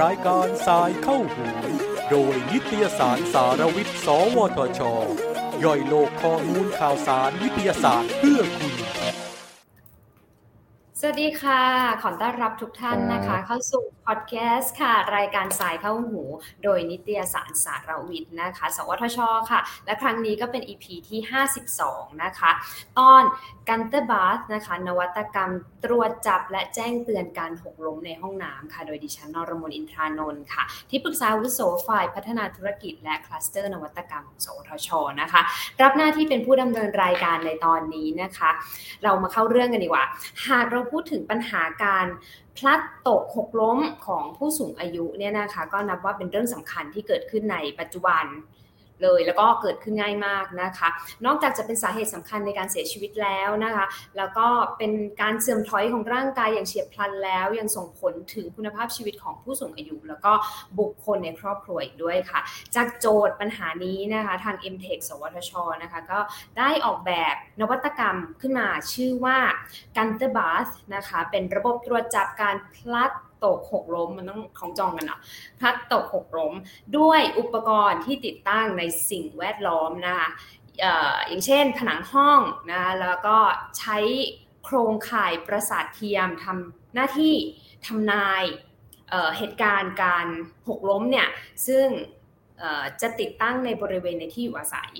[0.00, 1.46] รายการสายเข้าหู
[2.10, 4.80] โดยนิตยสารสารวิทย์ สวทช
[5.64, 8.73] ย่อยโลกข้อมูลข่าวสารวิทยาศาสตร์เพื่อคุณ
[11.06, 11.62] สวัสดีค่ะ
[12.02, 16.22] ขอต้อนรับทุกท่านนะคะ เข้าสู่พอดแคสต์ค่ะ รายการสายเข้าหู
[16.64, 19.18] โดยนิตยสารสารวิทย์นะคะ สวทช
[19.50, 21.20] ค่ะ และครั้งนี้ก็เป็น EP ที่
[21.70, 22.50] 52 นะคะ
[22.98, 23.22] ตอน
[23.68, 25.52] Gunther Bath นะคะ นวัตกรรม
[25.84, 34.88] ตรวจจับและแจ้งเตือนการหกล้มในห้องน้ำค่ะ โดยดิฉันนรมนอินทรานนท์ค่ะ ที่ปรึกษาวุโสฝ่ายพัฒนาธุรกิจและคลัสเตอร์นวัตกรรมของสวทช
[35.20, 35.40] นะคะ
[35.82, 38.50] รับหน้าที่เป็นผู้ดำเนินรายการในตอนนี้นะคะ
[39.04, 40.04] เรามาเข้าเรื่องกันดีกว่า
[40.48, 42.06] หากเราพูดถึงปัญหาการ
[42.56, 48.24] พลัดตกหกล้มของผู้สูงอายุเนี่ยนะคะก็นับว่าเป็นเรื่องสำคัญที่เกิดขึ้นในปัจจุบัน
[49.02, 50.88] เลยแล้วก็เกิดขึ้นง่ายมากนะคะ
[51.26, 53.84] นอกจากจะเป็นสาเหตุสำคัญในการเสียชีวิตแล้วนะคะ
[54.16, 54.46] แล้วก็
[54.78, 60.32] เป็นการเสื่อมถอยของร่างกายอย่างเฉียบพลันแล้ว ยังส่งผลถึงคุณภาพชีวิตของผู้สูงอายุ แล้วก็
[60.78, 62.40] บุคคลในครอบครัวอีกด้วยค่ะ
[62.74, 65.52] จากโจทย์ปัญหานี้นะคะทาง m t e c h สวทช
[65.82, 66.18] นะคะก็
[66.58, 69.38] ได้ออกแบบนวัตกรรมขึ้นมาชื่อว่า
[69.96, 73.10] g u n t e r b a t h นะคะเป็นระบบตรวจจับการพลัด
[73.44, 75.20] ตกหกล้มมันต้องของจองกันเนาะ
[75.58, 76.52] พลัดตกหกล้ม
[76.98, 80.28] ด้วยอุปกรณ์ที่ติดตั้งในสิ่งแวดล้อมนะคะ
[81.28, 83.36] อย่างเช่นผนังห้องนะแล้วก็
[83.78, 83.98] ใช้
[84.64, 87.34] โครงข่ายประสาทเทียมทำหน้าที่
[87.86, 88.42] ทำนาย
[89.10, 90.26] เเหตุการณ์การ
[90.68, 91.28] หกล้มเนี่ย
[91.66, 91.86] ซึ่ง
[93.00, 94.92] จะติดตั้งในบริเวณในที่อยู่อาศัย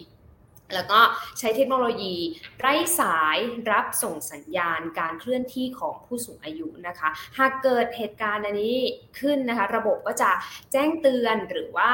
[0.75, 1.01] แล้วก็
[1.39, 2.15] ใช้เทคโนโลยี
[2.59, 3.39] ไร้สาย
[3.71, 8.77] รับส่งสัญญาณการเคลื่อนที่ของผู้สูงอายุนะคะ หากเกิดเหตุการณ์อันนี้
[9.21, 10.31] ขึ้นนะคะ ระบบก็จะ
[10.73, 11.91] แจ้งเตือนหรือว่า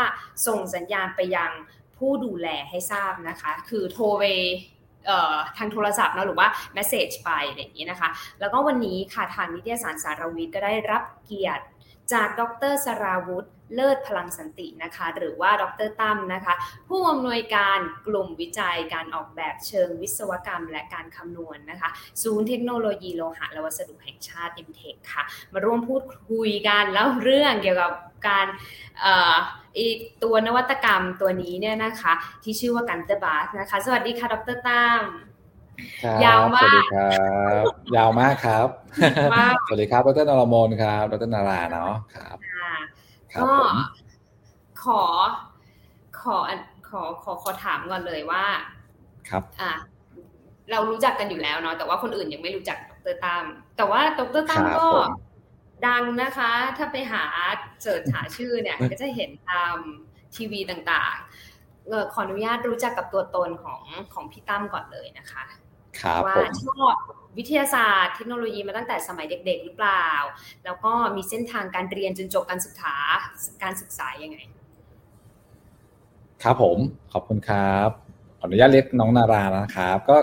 [0.46, 1.50] ส่งสัญญาณไปยัง
[1.96, 4.24] ผู้ดูแลให้ทราบนะคะ คือโทรไป
[5.56, 11.64] ทางโทรศัพท์นะหรือว่า message ไปอะไรอย่างนี้นะคะ แล้วก็วันนี้ค่ะทางนิตยสารสารวิทย์ก็ได้รับเกียรติ
[12.12, 16.55] จากดรสราวุธเลิศพลังสันตินะคะ หรือว่าดรตั้มนะคะ
[16.89, 21.90] ผู้อำนวยการกลุ่มวิจัยการออกแบบเชิงวิศวกรรม และการคำนวณนนะคะ
[22.23, 27.92] ศูนย์เทคโนโลยีโลหะและวัสดุแห่งชาติ m t e c h ค่ะ มาร่วมพูดคุยกันแล้วเรื่องเกี่ยวกับ
[28.29, 28.46] การ
[30.23, 35.30] ตัวนวัตกรรมตัวนี้เนี่ยนะคะ ที่ชื่อว่า Gunther Bath นะคะ สวัสดีค่ะ ดรตั้ม
[36.24, 37.08] ยาวมาก สวัสดีครั
[37.63, 37.64] บ
[37.96, 38.68] ยาวมากครับ
[39.68, 42.36] สวัสดีครับ ดรนรมนครับ ดรนาราเนาะ ครับ
[43.42, 43.52] ก็
[44.83, 45.02] ขอ
[46.20, 46.39] ขอ
[46.89, 48.45] ขอ ขอ ขอถามก่อนเลยว่า
[49.29, 49.73] ครับ อ่า
[50.70, 53.45] เรารู้จักกันอยู่แล้วเนาะ แต่ว่าคนอื่นยังไม่รู้จักดรตั้ม
[53.77, 54.89] แต่ว่าดรตั้มก็
[55.86, 57.24] ดังนะคะ ถ้าไปหา
[57.83, 59.77] เสิร์ชหาชื่อเนี่ย ก็จะเห็นตาม
[60.36, 63.83] ทีวีต่างๆขออนุญาตรู้จักกับตัวตนของ
[64.14, 65.45] ของพี่ตั้มก่อนเลยนะคะ
[66.27, 66.95] ว่าชอบ
[67.39, 70.06] วิทยาศาสตร์เทคโนโลยีมาตั้งแต่สมัยเด็ก ๆ หรือเปล่า
[70.64, 72.95] แล้วก็มีเส้นทางการเรียนจนจบการศึกษา
[73.62, 74.39] การศึกษายังไง
[76.42, 76.78] ครับผม
[77.12, 77.90] ขอบคุณครับ
[78.39, 80.17] ขออนุญาตเรียกน้องนารานะครับ ก็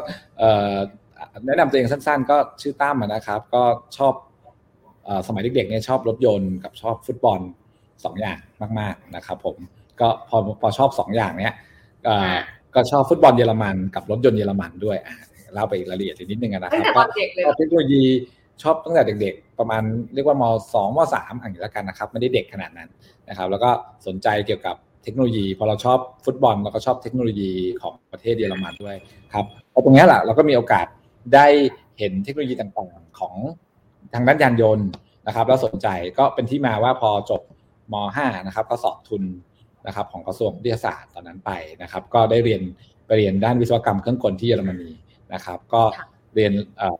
[1.45, 3.63] แนะนำตัวเองสั้นๆ ก็ชื่อตั้มนะครับ ก็
[3.97, 4.13] ชอบ
[5.27, 7.39] สมัยเด็กๆเนี่ยชอบรถยนต์กับชอบฟุตบอล
[8.03, 8.37] สองอย่าง
[8.79, 9.55] มาก ๆนะครับ ผม
[10.01, 11.53] ก็พอพอชอบสองอย่างเนี้ย
[12.75, 14.97] ก็ชอบฟุตบอลเยอรมันกับรถยนต์เยอรมันด้วย
[15.53, 17.03] เล่าไปรายละเอียดนิดนึงนะครับก็
[17.45, 18.03] ชอบเทคโนโลยี
[18.63, 20.43] ชอบตั้งแต่เด็ก ๆ ประมาณเรียกว่าม
[20.73, 22.89] สองมสามอย่างนี้แล้วกันนะครับ ไม่ได้เด็กขนาดนั้น
[23.29, 23.69] นะครับ แล้วก็
[24.07, 28.95] สนใจเกี่ยวกับเทคโนโลยี พอเราชอบฟุตบอลเราก็ชอบเทคโนโลยีของประเทศเยอรมันด้วย
[29.33, 30.85] ครับพอตรงนี้แหละเราก็มีโอกาส
[31.33, 31.47] ได้
[31.99, 33.35] เห็นเทคโนโลยีต่างๆของ
[34.13, 34.87] ทางด้านยานยนต์
[35.27, 35.87] นะครับ แล้วสนใจ
[36.17, 37.41] ก็เป็นที่มาว่าพอจบ
[37.93, 39.23] ม .5 นะครับก็สอบทุน
[39.87, 42.61] นะครับของกระทรวงวิทยาศาสตร์ตอนนั้นไปนะครับ ก็ได้เรียน
[43.05, 44.89] ไปเรียนด้านวิศวกรรมเครื่องกลที่เยอรมนี
[45.33, 45.81] นะครับ ก็
[46.35, 46.51] เรียน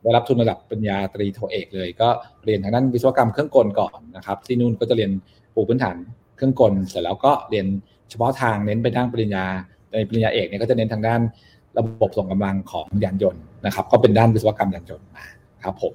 [0.02, 2.08] ได้รับทุนระดับปริญญาตรีโทเอกเลย ก็
[2.44, 5.10] เรียนทางด้านวิศวกรรมเครื่องกลก่อนนะครับ ที่นู่นก็จะเรียน
[5.54, 5.96] ปูพื้นฐาน
[6.36, 7.66] เครื่องกล เสร็จแล้วก็เรียน
[8.10, 9.46] เฉพาะทางเน้นไปด้านปริญญา
[9.92, 11.20] ในปริญญาเอกเนี่ยก็จะเน้นทางด้าน
[11.78, 15.24] ระบบส่งกำลังของยานยนต์นะครับ ก็เป็นด้านวิศวกรรมยานยนต์มา
[15.64, 15.94] ครับผม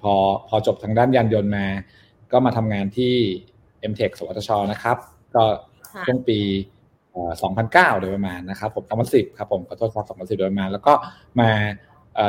[0.00, 0.12] พอ
[0.48, 1.66] พอจบทางด้านยานยนต์มา
[2.32, 3.12] ก็มาทำงานที่
[3.90, 4.96] m t e c h สวทชนะครับ
[5.34, 5.44] ก็
[6.06, 6.38] ช่วงปี
[7.24, 10.94] 2009 โดยประมาณนะครับผม2010ครับผมขอโทษครับ2010 โดยประมาณ แล้วก็
[11.40, 11.50] มา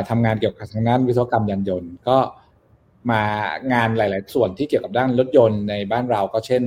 [0.09, 2.17] ทำงานเกี่ยวกับทางด้านวิศวกรรมยานยนต์ ก็
[3.11, 3.21] มา
[3.73, 6.63] งานหลาย ๆ ส่วนที่เกี่ยวกับด้านรถยนต์ในบ้านเราก็เช่น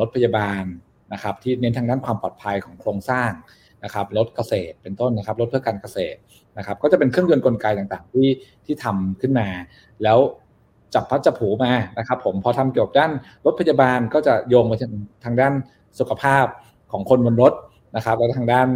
[0.00, 0.62] รถพยาบาล
[1.12, 3.30] นะครับ ที่เน้นทางด้านความปลอดภัยของโครงสร้าง
[3.84, 6.18] นะครับรถเกษตรเป็นต้นนะครับรถเพื่อการเกษตร
[6.58, 8.28] นะครับ ก็จะเป็นเครื่องยนต์กลไกต่างๆ ที่
[8.64, 9.48] ที่ทำขึ้นมา
[10.02, 10.18] แล้ว
[10.94, 13.12] จับพัดจับผูมานะครับ ผมพอทำเกี่ยวกับด้าน
[13.44, 14.72] รถพยาบาลก็จะโยงไป
[15.24, 15.52] ทางด้าน
[15.98, 16.46] สุขภาพ
[16.92, 17.52] ของคนบนรถ
[17.96, 18.68] นะครับแล้วทางด้าน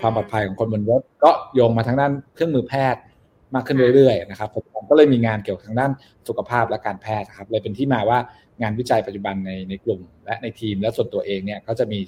[0.00, 3.02] ความปลอดภัยของคนบนรถ ก็โยงมาทางด้านเครื่องมือแพทย์
[3.54, 4.48] มากขึ้นเรื่อยๆนะครับ
[4.90, 5.90] ก็เลยมีงานเกี่ยวกับทางด้าน
[6.28, 8.18] สุขภาพและการแพทย์ครับเลยเป็นที่มาว่า
[8.62, 11.98] งานวิจัยปัจจุบันในในกลุ่ม และในทีมและส่วนตัวเองเนี่ยก็จะมี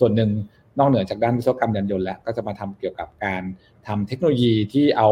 [0.00, 0.30] ส่วนหนึ่ง
[0.78, 3.42] นอกเหนือจากด้านวิศวกรรมยานยนต์แล้วก็จะมาทำเกี่ยวกับการ
[3.86, 5.08] ทำเทคโนโลยีที่เอา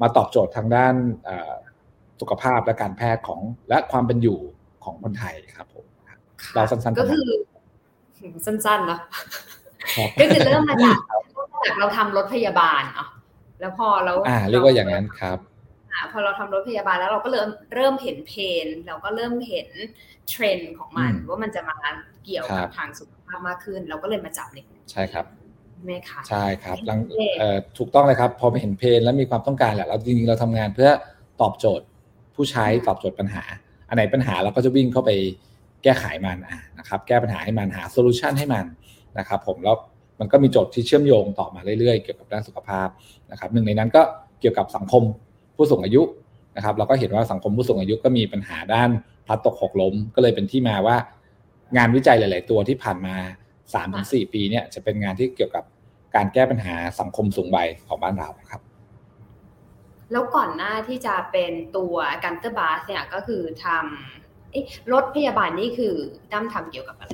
[0.00, 0.94] มาตอบโจทย์ทางด้าน
[2.20, 4.38] สุขภาพและการแพทย์ของและความเป็นอยู่
[4.84, 5.84] ของคนไทยครับผม
[6.54, 7.26] เราสั้นๆก็คือ
[8.46, 9.00] สั้นๆเนาะ
[10.20, 10.98] ก็คือเริ่มมาจาก
[11.78, 13.08] เราทำรถพยาบาลเนาะ
[13.60, 15.38] แล้วพอเราอ่า เรียกว่าอย่างนั้นครับ
[16.12, 19.68] พอเราทำรถพยาบาลแล้วเราก็เริ่มเริ่มเห็น pain เราก็เริ่มเห็น
[20.28, 21.76] เทรนด์ของมัน ว่ามันจะมา
[22.24, 24.58] เกี่ยวกับทางสุขภาพมากขึ้น เราก็เลยมาจับใน
[24.92, 25.24] ใช่ครับ
[25.84, 26.98] ไหมคะใช่ครับหลัง
[27.78, 30.90] ถูกต้องเลยครับ พอไปเห็น pain แล้วมีความต้องการแหละเราจริงๆเราทำงานเพื่อ
[31.40, 31.86] ตอบโจทย์
[32.34, 33.42] ผู้ใช้ตอบโจทย์ปัญหา
[33.88, 35.10] อันไหนปัญหาเราก็จะวิ่งเข้าไป
[35.82, 36.38] แก้ไขมัน
[36.78, 38.64] นะครับแก้ปัญหาให้มันหาโซลูชันให้มัน
[39.18, 39.76] นะครับผมแล้ว
[40.20, 42.88] มันก็มีโจทย์ที่เชื่อมโยงต่อมาเรื่อยๆ เกี่ยวกับด้านสุขภาพ
[43.30, 44.02] นะครับหนึ่งในนั้นก็
[44.40, 45.02] เกี่ยวกับสังคม
[45.56, 46.02] ผู้สูงอายุ
[46.56, 48.90] นะครับเราก็เห็นว่าสังคมผู้สูงอายุก็มีปัญหาด้าน
[49.26, 50.96] พลัดตกหกล้ม ก็เลยเป็นที่มาว่า
[51.76, 53.16] งานวิจัยหลาย ๆ ตัวที่ผ่านมา
[53.74, 55.64] 3-4ปีเนี่ยจะเป็นงานที่เกี่ยวกับ
[56.14, 58.60] การแก้ปัญหาสังคมสูงวัยของบ้านเราครับ
[60.12, 64.25] แล้วก่อนหน้าที่จะเป็นตัวกันเตอร์บาสเนี่ยก็คือทำ
[64.92, 65.92] รถพยาบาลนี่คือ
[66.32, 67.12] ตั้มทำเกี่ยวกับอะไร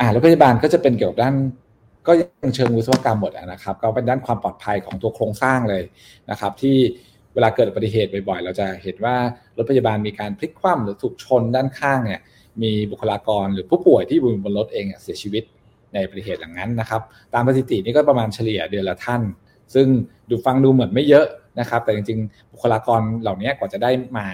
[0.00, 1.34] อ่ารถพยาบาลก็จะเป็นเกี่ยวกับด้าน
[2.06, 5.82] ก็ยังเชิงวิศวกรรมหมดนะครับ ก็เป็นด้านความปลอดภัยของตัวโครงสร้างเลย
[6.30, 6.76] นะครับ ที่
[7.34, 9.16] เวลาเกิดอุบัติเหตุบ่อยๆ เราจะเห็นว่า
[9.56, 12.20] รถพยาบาลมีการพลิกคว่ำหรือถูกชนด้านข้างเนี่ย
[12.62, 15.44] มีบุคลากรหรือผู้ป่วยที่อยู่บนรถเองเสียชีวิต
[15.92, 17.02] ในอุบัติเหตุอย่างนั้นนะครับ
[17.34, 19.22] ตามสถิตินี่ก็ประมาณเฉลี่ยเดือนละท่าน
[19.74, 19.86] ซึ่ง
[20.30, 21.26] ดูฟังดูเหมือนไม่เยอะ
[21.60, 24.26] นะครับ แต่จริงๆ บุคลากรเหล่านี้กว่าจะได้มา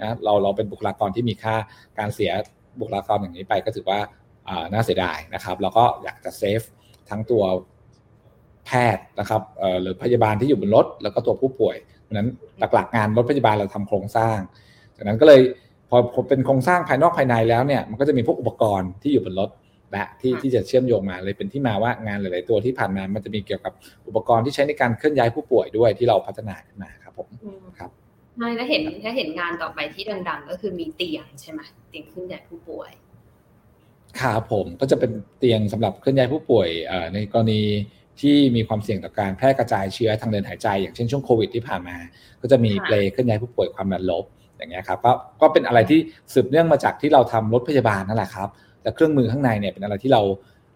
[0.00, 1.54] นะเราเราเป็นบุคลากรที่มีค่า
[1.98, 2.30] การเสีย
[2.80, 4.00] บุคลากรอย่างนี้ไปก็ถือว่า
[4.72, 6.60] น่าเสียดายนะครับแล้วก็อยากจะเซฟ
[7.10, 7.42] ทั้งตัว
[8.66, 9.42] แพทย์นะครับ
[9.80, 12.28] หรือพยาบาลที่อยู่บนรถแล้วก็ตัวผู้ป่วยเพราะนั้น
[12.74, 14.38] หลักๆงานรถพยาบาลเราทำโครงสร้าง
[14.96, 15.40] จากนั้นก็เลย
[15.90, 15.98] พอ
[16.28, 19.50] เป็นโครงสร้างภายนอกภายในแล้วเนี่ยมันก็จะมีพวกอุปกรณ์ที่อยู่บนรถ
[19.92, 23.72] และที่ที่จะเชื่อมโยงมาเลยเป็นที่มาว่างานหลาย ๆ ตัวที่ผ่านมามันจะมีเกี่ยวกับ
[24.06, 27.28] อุปกรณ์ที่ใช้ในการเคลื่อนย้ายผู้ป่วยด้วยที่เราพัฒนาขึ้นมาครับผม
[27.78, 27.90] ครับ
[28.36, 32.90] ใช่แล้วเห็นถ้าเห็นงานต่อไปที่ดัง ๆ ก็คือมีเตียงใช่ไหมเตียงเคลื่อนย้ายผู้ป่วย
[34.20, 36.68] ครับผมก็จะเป็นเตียงสำหรับเคลื่อนย้ายผู้ป่วย
[37.14, 37.62] ในกรณี
[38.20, 41.96] ที่มีความเสี่ยงต่อการแพร่กระจายเชื้อทางเดินหายใจอย่างเช่นช่วงโควิดที่ผ่านมา
[42.42, 44.24] ก็จะมีเปลเคลื่อนย้ายผู้ป่วยความดันลบ
[44.58, 45.98] อย่างเงี้ยครับก็ก็เป็นอะไรที่
[46.34, 48.48] สืบเนื่องมาจากที่เราทำรถพยาบาลนั่นแหละครับ
[48.82, 50.22] แต่เครื่องมือข้างในเนี่ยเป็นอะไรที่เรา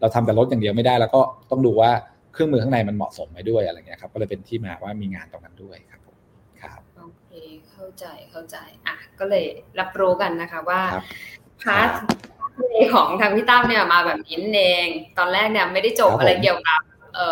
[0.00, 1.20] เราทำแต่รถอย่างเดียวไม่ได้ แล้วก็
[1.50, 1.90] ต้องดูว่า
[2.32, 8.56] เครื่องมือข้างในมันเหมาะสมไหมด้วยอะไรเงี้ยครับก็เลยเป็นที่มาว่ามีงานตรงนั้นด้วยครับผมครับโอเคเข้าใจเข้าใจ
[8.86, 9.44] อะก็เลย
[9.80, 10.80] รับรู้กันนะคะว่า
[11.62, 11.88] พาร์ท
[12.94, 14.86] ของทางพี่ตั้มเนี่ยมาแบบนี้เอง
[15.18, 16.80] ตอนแรกเนี่ยไม่ได้จบอะไรเกี่ยวกับ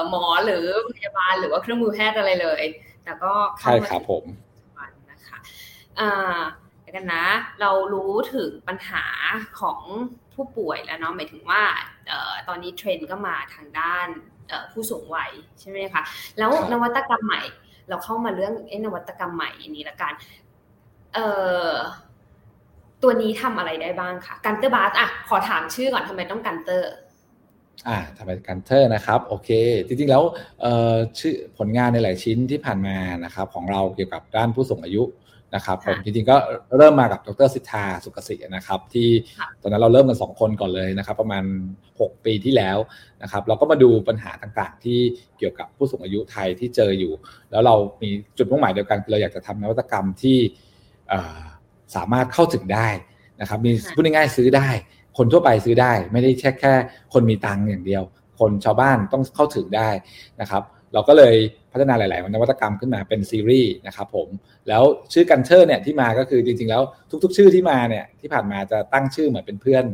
[0.08, 0.64] หมอหรือ
[0.94, 2.62] พยาบาลหรือว่าเครื่องมือแพทย์อะไรเลย
[3.04, 4.24] แต่ก็เข้ามาผม
[5.10, 5.38] นะคะ
[6.00, 6.38] อ่า
[6.96, 7.24] กันนะ
[7.60, 9.04] เรารู้ถึงปัญหา
[9.60, 9.80] ของ
[10.34, 11.62] ผู้ป่วยแล้วเนาะหมายถึงว่า
[12.48, 14.06] ตอนนี้เทรนด์ก็มาทางด้าน
[14.72, 15.30] ผู้สูงวัย
[15.60, 16.02] ใช่ไหมคะ
[16.38, 17.42] แล้วนวัตกรรมใหม่
[17.88, 20.12] เราเข้ามาเรื่องไอ้นวัตกรรมใหม่นี้ละกัน
[21.14, 21.26] เอ่
[21.68, 21.72] อ
[23.02, 26.92] ตัวนี้ทำอะไรได้บ้างคะ Gunther Bath อะขอถามชื่อก่อนทำไมต้อง Gunther
[27.88, 29.50] อ่าทำไมกันเตอร์นะครับโอเค
[29.86, 30.22] จริงๆแล้ว
[30.60, 35.04] เอ่อชื่อผลงานในหลายชิ้นที่ผ่านมานะครับของเราเกี่ยวกับด้านผู้สูงอายุ
[35.54, 36.36] นะครับผมจริงๆก็
[36.76, 39.08] เริ่มมากับดรสิทธาสุกสินะครับที่
[39.62, 41.44] ตอนนั้นเราเริ่มกัน 2 คนก่อนเลยนะครับประมาณ
[41.88, 42.78] 6 ปีที่แล้ว
[43.22, 44.98] นะครับเราก็มาดูปัญหาต่างๆ ที่
[45.38, 47.12] เกี่ยวกับผู้สูงอายุไทยที่เจออยู่
[47.50, 50.38] แล้วเรามีจุดมุ่งหมายเดียวกันเราอยากจะทำนวัตกรรมที่
[51.96, 52.88] สามารถเข้าถึงได้
[53.40, 54.68] นะครับมีพูดง่ายๆซื้อได้
[55.16, 56.74] คนทั่วไปซื้อได้ ไม่ได้แค่แค่
[57.12, 58.02] คนมีตังค์อย่างเดียว
[58.40, 59.88] คนชาวบ้านต้องเข้าถึงได้
[60.40, 60.62] นะครับ
[60.94, 61.34] เราก็เลย
[61.72, 64.28] พัฒนาหลาย ๆ นวัตกรรมขึ้นมาเป็นซีรีส์นะครับผม
[64.68, 66.82] แล้วชื่อ Gunther เนี่ยที่มาก็คือจริง ๆ แล้ว
[67.22, 69.84] ทุก ๆ ชื่อที่มาเนี่ยที่ผ่านมาจะตั้งชื่อเหมือนเป็นเพื่อน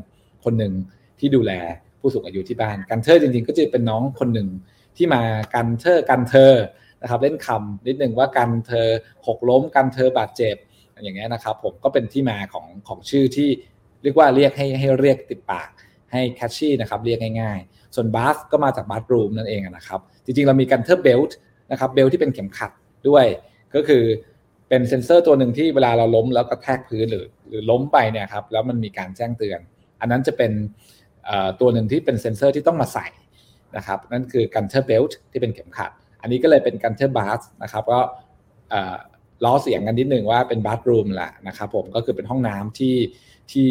[0.45, 0.73] คนหนึ่ง
[1.19, 1.53] ที่ดูแล
[2.01, 4.49] ผู้สูงอายุที่บ้าน Gunther จริง ๆ ก็จะเป็นน้องคนหนึ่ง
[4.97, 5.23] ที่มา
[5.55, 6.53] Gunther กันเธอ
[7.03, 8.89] นะครับเล่นคำนิดหนึ่งว่ากันเธอ
[9.27, 10.57] หกล้มกันเธอบาดเจ็บ
[11.03, 13.49] อย่างเงี้ยนะครับผมก็เป็นที่มาของของชื่อที่
[14.03, 15.69] เรียกว่าเรียกให้ให้เรียกติดปาก
[16.13, 21.37] ให้ catchy นะครับเรียกง่ายๆ ส่วนบาสก็มาจาก bathroom นั่นเองนะครับ จริงๆ เรามี Gunther Belt
[21.71, 22.71] นะครับ belt ที่เป็นเข็มขัด
[23.09, 23.25] ด้วย
[23.75, 24.03] ก็คือ
[24.69, 29.61] เป็นเซ็นเซอร์ตัวหนึ่งที่เวลาเราล้มแล้วกระแทกพื้นหรือหรือล้มไปเนี่ยครับแล้วมันมีการแจ้งเตือน
[30.01, 30.53] อันนั้นจะเป็น
[31.61, 33.07] ตัวหนึ่งที่เป็นเซ็นเซอร์ที่ต้องมาใส่
[33.77, 38.01] นะครับนั่นคือ Gunther Belt ที่เป็นเข็มขัด อันนี้ก็เลยเป็น Gunther Bath นะครับก็
[39.45, 42.97] ล้อเสียงกันนิดหนึ่งว่าเป็น bathroom แหละนะครับผมก็คือเป็นห้องน้ำที่
[43.53, 43.69] ที่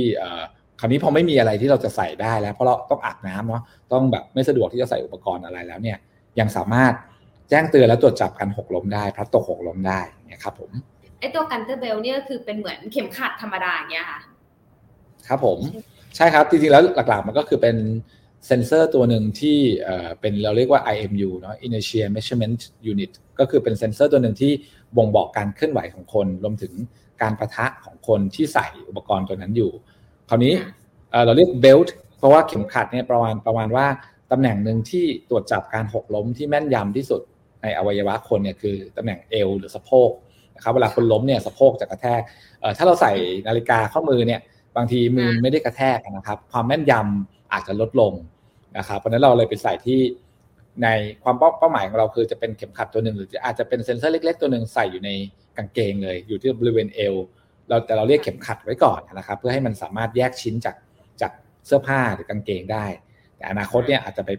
[0.80, 3.64] คราวนี้พอไม่มีอะไรที่เราจะใส่ได้แล้ว เพราะเราต้องอาบน้ำเนาะ
[3.94, 5.98] ต้องแบบไม่สะดวกที่จะใส่อุปกรณ์อะไรแล้วเนี่ย
[6.40, 6.94] ยังสามารถ
[7.50, 10.72] แจ้งเตือนแล้วตรวจจับการหกล้มได้พลัดตกหกล้มได้เนี่ยครับผม
[11.20, 14.20] ไอตัว Gunther Belt เนี่ยคือเป็นเหมือนเข็มขัดธรรมดาอย่างเงี้ยค่ะ
[15.28, 15.60] ครับผม
[16.16, 17.76] ใช่ครับจริงๆแล้วหลักๆมันก็คือเป็น
[18.48, 19.58] เซนเซอร์ตัวหนึ่งที่
[20.22, 22.60] เป็นเราเรียกว่า IMU เนาะ Inertia Measurement
[22.92, 24.52] Unit ก็คือเป็นเซนเซอร์ตัวหนึ่งที่
[24.98, 26.74] บ่งบอกการเคลื่อนไหวของคน รวมถึง
[27.22, 29.72] การประทะของคนที่ใส่อุปกรณ์ตัวนั้นอยู่
[30.30, 30.54] คราวนี้
[31.26, 33.86] เราเรียก belt เพราะว่าเข็มขัดเนี่ยประมาณประมาณว่า
[34.32, 37.22] ตำแหน่งหนึ่งที่ตรวจจับการหกล้มที่แม่นยำที่สุด
[37.62, 40.10] ในอวัยวะคนเนี่ยคือตำแหน่งเอวหรือสะโพก
[40.56, 42.22] นะครับเวลาคนล้มเนี่ยสะโพกจะกระแทก
[42.78, 43.14] ถ้าเราใส่
[43.48, 44.42] นาฬิกาข้อมือเนี่ย
[44.76, 48.14] บางทีมือไม่ได้กระแทกนะครับ ความแม่นยำอาจจะลดลง
[48.78, 50.00] นะครับเพราะนั้นเราเลยไปใส่ที่
[50.82, 50.88] ใน
[51.24, 55.10] ความเป้าหมายของเราคือจะเป็นเข็มขัดตัวหนึ่งหรืออาจจะเป็นเซ็นเซอร์เล็ก ๆ ตัวหนึ่งใส่อยู่ใน
[55.58, 57.16] กางเกงเลย อยู่ที่บริเวณเอว
[57.70, 60.76] เราแต่เราเรียกเข็มขัดไว้ก่อนนะครับ เพื่อให้มันสามารถแยกชิ้นจาก
[61.22, 61.32] จาก
[61.66, 62.86] เสื้อผ้าหรือกางเกงได้
[63.38, 64.32] แต่อนาคตเนี่ยอาจจะไป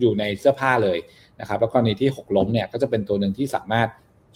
[0.00, 0.98] อยู่ในเสื้อผ้าเลย
[1.40, 3.88] นะครับแล้วกรณีที่หกล้มเนี่ยก็จะเป็นตัวหนึ่งที่สามารถ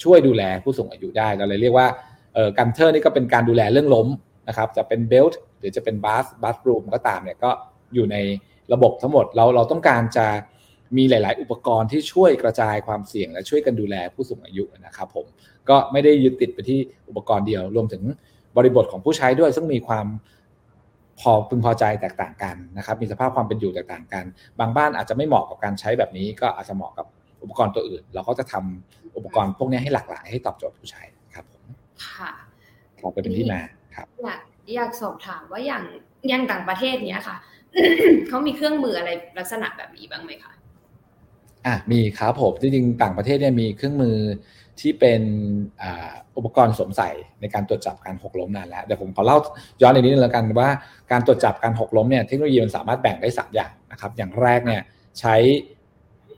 [0.03, 1.89] ช่วยดูแลผู้สูงอายุได้เราเลยเรียกว่า
[2.35, 4.09] เออ Gunther นี่ก็เป็นการดูแลเรื่องล้ม
[4.49, 7.51] นะครับจะเป็น belt หรือจะเป็น bath bathroom ก็ตามเนี่ยก็
[7.95, 8.17] อยู่ใน
[8.73, 10.27] ระบบทั้งหมดเราเราต้องการจะ
[10.97, 15.27] มีหลาย ๆ อุปกรณ์ที่ช่วยกระจายความเสี่ยง และช่วยกันดูแลผู้สูงอายุนะครับผม
[15.69, 18.03] ก็ไม่ได้ยึดติดไปที่อุปกรณ์เดียว รวมถึง
[18.57, 20.07] บริบทของผู้ใช้ด้วย ซึ่งมีความ
[21.21, 24.25] พอพึงพอใจแตกต่างกันนะครับ มีสภาพความเป็นอยู่แตกต่างกัน
[24.61, 27.07] บางบ้านอาจจะไม่เหมาะกับการใช้แบบนี้ ก็อาจจะเหมาะกับ
[27.43, 31.03] อุปกรณ์ตัวอื่น เราก็จะทำอุปกรณ์พวกนี้ให้หลากหลายให้ตอบโจทย์ผู้ใช้
[31.35, 31.65] ครับผม
[32.07, 32.31] ค่ะ
[33.01, 33.61] เราไปเป็นที่มา
[33.97, 34.41] ครับอยาก
[34.75, 35.85] อยากสอบถามว่าอย่าง
[36.29, 37.37] อย่างต่างประเทศเนี้ยค่ะ
[38.29, 40.53] เขามีเครื่องมืออะไรลักษณะแบบนี้บ้างไหมคะ
[41.67, 44.17] อะมีครับผมจริงๆต่างประเทศเนี่ยมีเครื่องมือ
[44.81, 45.23] ที่เป็น
[46.37, 49.39] อุปกรณ์สวมใส่ในการตรวจจับการหกล้มนานแล้วเดี๋ยวผมขอเล่า
[49.83, 50.69] ย้อนอีกนิดนึงแล้วกันว่า
[51.11, 54.83] การตรวจจับการหกล้มเนี่ยเทคโนโลยีมันสามารถแบ่งได้ 3 อย่างนะครับ อย่างแรกเนี่ย
[55.21, 55.35] ใช้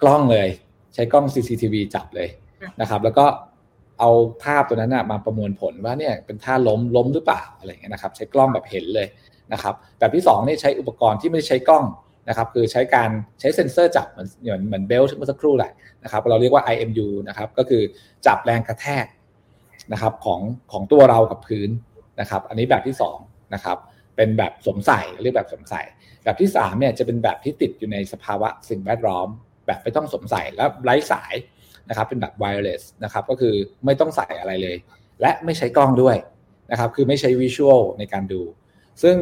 [0.03, 0.49] กล้องเลย
[0.95, 2.29] ใช้กล้อง CCTV จับเลย
[2.81, 3.27] นะครับ แล้วก็
[4.01, 4.11] เอา
[4.43, 9.07] ภาพตัวนั้นมาประมวลผลว่าเนี่ยเป็นท่าล้มล้มหรือเปล่าอะไรเงี้ยนะครับ ใช้กล้องแบบเห็นเลย
[9.53, 11.85] นะครับ แบบที่2นี่ยใช้อุปกรณ์ที่ไม่ได้ใช้กล้อง
[12.29, 15.73] นะครับคือใช้การใช้เซ็นเซอร์จับเหมือนเหมือนเหมือนเบลต์เมื่อสักครู่แหละ
[16.05, 17.83] นะครับเราเรียกว่า IMU นะครับก็คือ
[18.27, 19.07] จับแรงกระแทก
[19.93, 20.41] นะครับของ
[20.73, 21.71] ของตัวเรากับพื้น
[22.21, 23.77] นะครับอันนี้แบบที่2นะครับ
[24.17, 25.83] เป็นแบบสวมใส่เรียกแบบสวมใส่
[26.25, 29.29] แบบที่3เนี่ยจะเป็นแบบที่ติดอยู่ในสภาวะสิ่งแวดล้อม
[29.67, 31.35] แบบไม่ต้องสวมใส่และไร้สาย
[31.89, 33.55] นะครับเป็นแบบไวเลสนะครับก็คือ
[33.85, 34.77] ไม่ต้องใส่อะไรเลย
[35.21, 36.17] และไม่ใช้กล้องด้วย
[36.71, 38.43] นะครับคือไม่ใช้วิชวลในการดู
[39.03, 39.17] ซึ่ง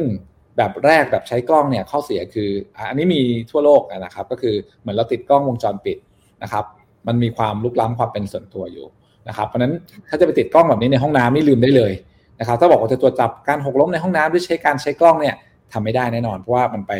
[0.57, 2.49] แบบแรกแบบใช้กล้องเนี่ยข้อเสียคือ
[2.89, 5.97] อันนี้มีทั่วโลกนะครับ ก็คือเหมือนเราติดกล้องวงจรปิด
[6.43, 6.65] นะครับ
[7.07, 8.85] มันมีความลุกล้ำความเป็นส่วนตัวอยู่
[9.27, 9.73] นะครับ เพราะนั้น
[10.09, 11.93] ถ้าจะไปติดกล้องแบบนี้ในห้องน้ำนี่ลืมได้เลย
[12.39, 15.35] นะครับ ถ้าบอกว่าจะตรวจจับการหกล้มในห้องน้ำด้วยใช้การใช้กล้องเนี่ย
[15.73, 16.93] ทำไม่ได้แน่นอน เพราะว่ามันไป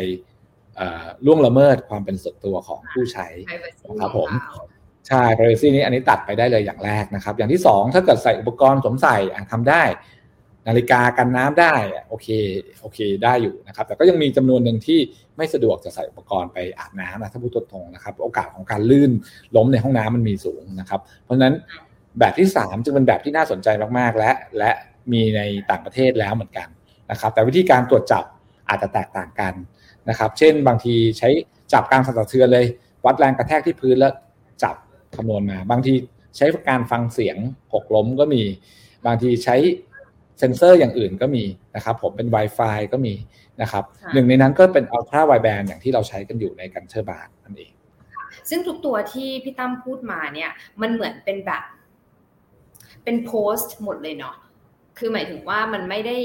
[1.26, 3.26] ล่วงละเมิดความเป็นส่วนตัวของผู้ใช้
[3.88, 4.30] นะครับผม
[5.08, 9.16] ใช่ privacy นี้อันนี้ตัดไปได้เลยอย่างแรกนะครับ อย่างที่ 2 ถ้าเกิดใส่อุปกรณ์สวมใส่
[9.52, 9.82] ทำได้
[10.68, 11.74] นาฬิกากันน้ำได้
[12.08, 12.28] โอเค
[12.80, 14.98] โอเคได้อยู่นะครับ แต่ก็ยังมีจำนวนหนึ่งที่
[15.36, 19.10] ไม่สะดวกจะใส่อุปกรณ์ไปอาบน้ำนะถ้าพูดตรงๆนะครับ โอกาสของการลื่น
[19.56, 21.54] ล้มในห้องน้ำมันมีสูงนะครับ เพราะฉะนั้น
[22.18, 23.68] แบบที่ 3 จึงเป็นแบบที่น่าสนใจ
[23.98, 24.70] มากๆ และและ
[25.12, 25.40] มีใน
[25.70, 26.68] ต่างประเทศแล้วเหมือนกัน
[27.10, 28.24] นะครับ แต่วิธีการตรวจจับ
[28.68, 29.54] อาจจะแตกต่างกัน
[30.08, 31.28] นะครับ เช่นบางทีใช้
[31.72, 32.66] จับการสั่นสะเทือนเลย
[33.04, 34.12] วัดแรงกระแทกที่พื้นแล้ว
[34.62, 34.74] จับ
[35.16, 35.94] คำนวณมา บางที
[36.36, 37.36] ใช้การฟังเสียง
[37.74, 38.42] หกล้มก็มี
[39.06, 39.56] บางทีใช้
[40.38, 41.44] เซนเซอร์อย่างอื่นก็มี
[41.76, 43.14] นะครับผมเป็น Wi-Fi ก็มี
[43.62, 47.72] นะครับหนึ่งในนั้นก็เป็น ultra wideband อย่างที่เราใช้กันอยู่ใน Gunther Bath นั่นเอง
[48.48, 50.50] ซึ่งทุกตัวที่พี่ตั้มพูดมาเนี่ย
[50.80, 51.62] มันเหมือนเป็นแบบ
[53.04, 54.36] เป็นโพสต์หมดเลยเนาะ
[54.98, 56.18] คือหมายถึงว่ามันไม่ได้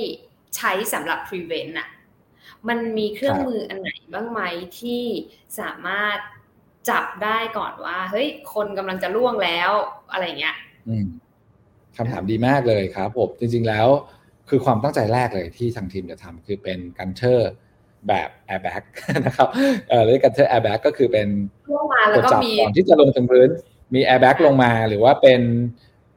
[0.57, 1.89] ใช้สำหรับ prevent อะ
[2.67, 4.41] มันมีเครื่องมืออันไหนบ้างไหม
[4.79, 5.03] ที่
[5.59, 6.17] สามารถ
[6.89, 9.71] จับได้ก่อนว่า เฮ้ย คนกำลังจะล่วงแล้ว
[10.11, 10.55] อะไรเงี้ย
[11.99, 13.87] คำถามดีมากเลยครับผมจริง ๆแล้ว
[14.49, 17.51] คือความตั้งใจแรกเลยที่ทางทีมจะทำคือเป็นกันเชอร์
[18.07, 18.83] แบบแอร์แบ็ก
[19.25, 19.47] นะครับ
[19.89, 21.27] เออเรียก Gunther Airbag ก็คือเป็น
[22.15, 23.49] ตัวจับก่อนที่จะลงถึงพื้น
[23.95, 25.41] มีแอร์แบ็กลงมาหรือว่าเป็น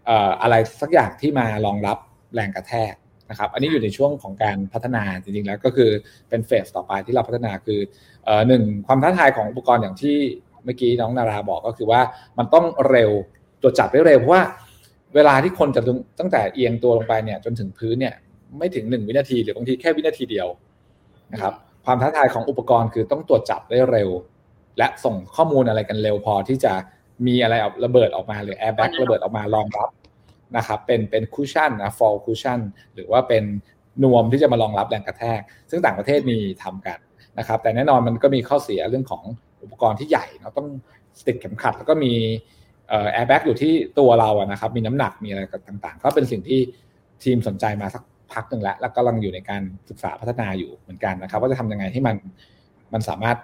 [0.06, 1.98] เอ่ออะไรสักอย่างที่มารองรับ
[2.34, 2.94] แรงกระแทก
[3.30, 5.90] นะครับ อันนี้อยู่ในช่วงของการพัฒนาจริงๆแล้วก็คือ
[6.28, 7.80] เป็น phase ต่อไปที่เราพัฒนาคือ
[8.24, 10.16] เอ่อหนึ่งความท้าทายของอุปกรณ์อย่างที่
[10.64, 12.00] เมื่อกี้น้องนาราบอกก็คือว่า
[12.38, 13.10] มันต้องเร็ว
[13.62, 14.42] ตรวจจับได้เร็วเพราะว่า
[15.14, 15.83] เวลาที่คนจะ
[16.19, 18.14] ตั้งแต่เอียงตัวลงไปเนี่ยจนถึงพื้นเนี่ย
[18.59, 20.49] ไม่ถึงหนึ่งวินาทีหรือบางทีแค่วินาทีเดียว
[21.33, 21.54] นะครับ
[21.85, 24.11] ความท้าทายของอุปกรณ์คือต้องตรวจจับได้เร็ว
[24.78, 26.73] และส่งข้อมูลอะไรกันเร็วพอที่จะ
[27.26, 27.54] มีอะไร
[27.85, 29.88] ระเบิดออกมาหรือแอร์แบ็กระเบิดออกมารองรับ
[30.57, 32.61] นะครับเป็นเป็น cushion นะ fall cushion
[32.95, 33.45] หรือว่าเป็น
[34.04, 35.40] นวมที่จะมารองรับแรงกระแทก
[35.71, 36.99] ซึ่งต่างประเทศมีทำกัน
[37.38, 39.23] นะครับแต่แน่นอนมันก็มีข้อเสียเรื่องของ
[39.62, 40.69] อุปกรณ์ที่ใหญ่เนาะต้อง
[41.26, 42.12] ติดเข็มขัด แล้วก็มี
[43.12, 46.61] แอร์แบ็กอยู่ที่ตัวเราอะนะครับ มีน้ำหนักมีอะไรต่างๆ ก็เป็นสิ่งที่
[47.25, 52.16] ทีมสนใจมาสักพักหนึ่งแล้ว แล้วกำลังอยู่ในการศึกษาพัฒนาอยู่เหมือนกันนะครับ ว่าจะทำยังไงให้มัน
[52.92, 53.37] มันสามารถ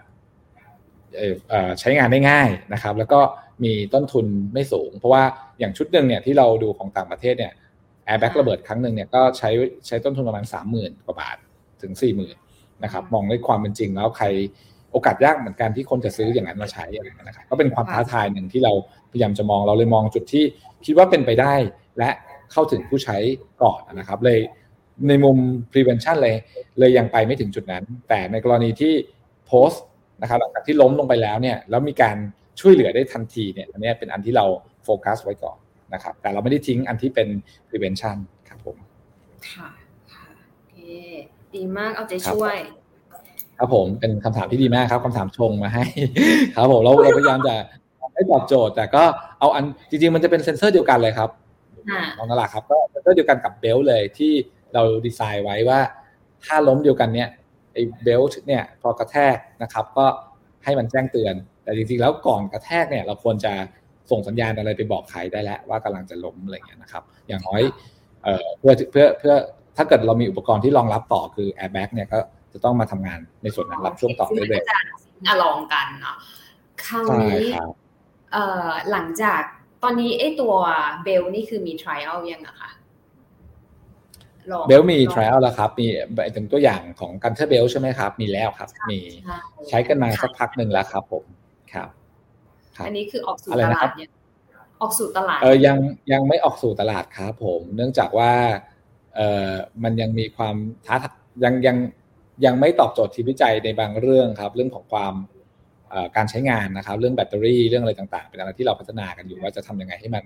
[1.80, 3.20] ใช้งานได้ง่ายนะครับ แล้วก็
[3.64, 5.22] มีต้นทุนไม่สูง เพราะว่า
[5.58, 7.52] อย่างชุดหนึ่งเนี่ยที่เราดูของต่างประเทศเนี่ย
[8.04, 9.50] แอร์แบ็กระเบิดครั้งหนึ่งเนี่ยก็ใช้
[9.86, 11.36] ใช้ต้นทุนประมาณสามหมื่นกว่าบาท
[11.82, 12.36] ถึงสี่หมื่น
[12.84, 14.26] นะครับ มองในความเป็นจริงแล้วใคร
[14.92, 16.84] โอกาสยากเหมือนกันที่คนจะซื้ออย่างนั้นมาใช้
[17.22, 18.72] นะครับก็เป็นความท้าทายหนึ่งที่เรา
[19.12, 20.44] พยายามจะมองเราเลยมองจุดที่
[20.86, 21.54] คิดว่าเป็นไปได้
[21.98, 22.10] และ
[22.52, 23.16] เข้าถึงผู้ใช้
[23.62, 24.38] ก่อนนะครับ เลย
[25.08, 25.36] ในมุม
[25.72, 26.36] prevention เลย
[26.78, 28.92] เลยยังไปไม่ถึงจุดนั้น แต่ในกรณีที่
[29.46, 29.82] โพสต์
[30.22, 32.16] นะครับหลังจากที่ล้มลงไปแล้วเนี่ยแล้วมีการ
[32.60, 34.46] ช่วยเหลือได้ทันทีเนี่ยอันนี้เป็นอันที่เรา
[34.84, 35.56] โฟกัสไว้ก่อน
[35.94, 37.28] นะครับ แต่เราไม่ได้ทิ้งอันที่เป็น
[37.68, 38.16] prevention
[38.48, 38.76] ครับผม
[39.50, 39.68] ค่ะ
[40.12, 40.76] ค่ะโอเค
[41.54, 42.56] ดีมากเอาใจช่วย
[43.58, 45.84] ครับผมเป็นคำถามที่ดีมากครับคำถามชงมาให้
[46.56, 47.54] ครับผมเราเราพยายามจะ
[48.18, 49.02] ให้ตอบโจทย์ แต่ก็
[49.40, 51.30] เอาอันจริง ๆ มันจะเป็นเซนเซอร์เดียวกันเลยครับ
[52.18, 54.32] น้องนราครับก็เซนเซอร์เดียวกันกับเบลเลยที่
[54.74, 55.80] เราดีไซน์ไว้ว่า
[56.44, 57.28] ถ้าล้มเดียวกันเนี้ย
[57.72, 60.06] ไอ้เบลเนี่ยพอกระแทกนะครับ ก็
[60.64, 61.34] ให้มันแจ้งเตือน
[61.64, 63.52] แต่จริงๆแล้วก่อนกระแทกเนี่ย เราควรจะ
[64.10, 67.62] ส่งสัญญาณอะไรไปบอกใครได้แล้ว ว่ากำลังจะล้มอะไรเงี้ยนะครับ อย่างน้อย
[68.22, 69.34] เเพื่อเพื่อเพื่อ
[69.76, 72.18] ถ้าเกิดเรามีอุปกรณ์ที่รองรับต่อคือแอร์แบ็กเนี่ยก็
[72.52, 74.62] จะต้องมาทำงานในส่วนนั้นรับช่วงต่อได้เลย
[75.26, 76.16] จะลองกันเนาะ
[76.84, 77.50] คราวนี้
[78.90, 79.42] หลังจาก
[79.82, 80.54] ตอนนี้ไอ้ตัว
[81.04, 82.70] belt นี่คือมี trial ยังอะคะ
[84.68, 85.86] belt มี trialอัลแล้วครับ มี
[86.34, 89.00] เป็นตัวอย่างของ Gunther Belt ใช่ไหมครับ มีแล้วครับ มี
[89.68, 91.24] ใช้กันมาสักพักหนึ่งแล้วครับ ผม
[91.74, 91.88] ครับ
[92.86, 94.10] อันนี้คือออกสู่ตลาดเนี่ย
[94.80, 95.78] ออกสู่ตลาดเออยัง
[96.12, 98.32] ยังไม่ออกสู่ตลาดครับผม เนื่องจากว่า
[99.16, 99.20] เอ
[99.50, 100.56] อมันยังมีความ
[100.86, 100.96] ท้า
[101.44, 101.76] ยังยัง
[102.44, 105.14] ยังไม่ตอบโจทย์ทีมวิจัยในบางเรื่องครับ เรื่องของความ
[106.16, 110.24] การใช้งานนะครับ เรื่องแบตเตอรี่เรื่องอะไรต่างๆ เป็นอะไรที่เราพัฒนากันอยู่ว่าจะทำยังไงให้มัน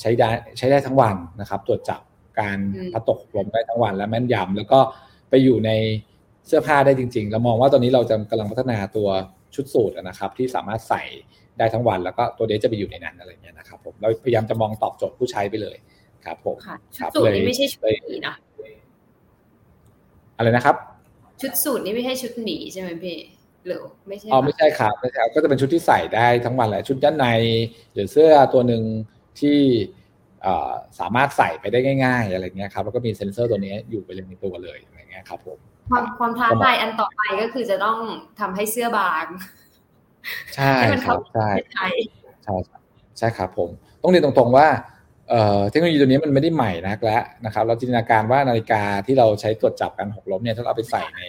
[0.00, 2.00] ใช้ได้ใช้ได้ทั้งวันนะครับตรวจจับ
[2.40, 2.58] การ
[2.92, 4.78] พัดตกลมได้ทั้งวันและแม่นยำแล้วก็
[5.30, 5.70] ไปอยู่ใน
[6.46, 9.08] เสื้อผ้าได้จริงๆเรามองว่าตอนนี้เราจะกำลังพัฒนาตัว
[9.54, 11.02] ชุดสูทนะครับ ที่สามารถใส่
[11.58, 15.76] ได้ทั้งวัน แล้วก็ตัวเดจะไปอยู่ในนั้นอะไรเงี้ยนะครับผมเราพยายามจะมองตอบโจทย์ผู้ใช้ไปเลย
[16.24, 16.56] ครับผม
[16.96, 18.34] ชุดสูทนี่ไม่ใช่ชุดหนีนะ
[20.36, 20.76] อะไรนะครับ
[21.40, 23.16] ชุดสูทนี่ไม่ใช่ชุดหนีใช่ไหมพี่
[23.68, 27.26] หรือไม่ใช่อ๋อไม่ใช่ครับไม่ใช่ก็จะเป็นชุดที่ใส่ได้ทั้งวันแหละชุดด้านใน
[27.94, 28.82] หรือเสื้อตัวหนึ่ง
[29.40, 29.58] ที่
[31.00, 35.58] สามารถใส่ไปได้ง่าย ๆ อะไรเงี้ยครับแล้วก็มีเซ็นเซอร์ตัวนี้อยู่ไปเลยในตัวเลยอะไรเงี้ยครับผม
[35.90, 37.98] ความความท้าทายอันต่อไปก็คือจะต้อง
[38.40, 39.24] ทำให้เสื้อบาง
[40.56, 41.86] ใช่ครับใช่ใช่
[42.44, 42.56] ใช่
[43.18, 43.68] ใช่ครับผม
[44.02, 44.68] ต้องเรียนตรงๆว่า
[45.70, 51.20] เทคโนโลยีตัวนี้มันไม่ได้ใหม่นักแล้วนะครับ เราจินตนาการว่านาฬิกาที่เราใช้ตรวจจับการหกล้มเนี่ยถ้าเราไปใส่ใน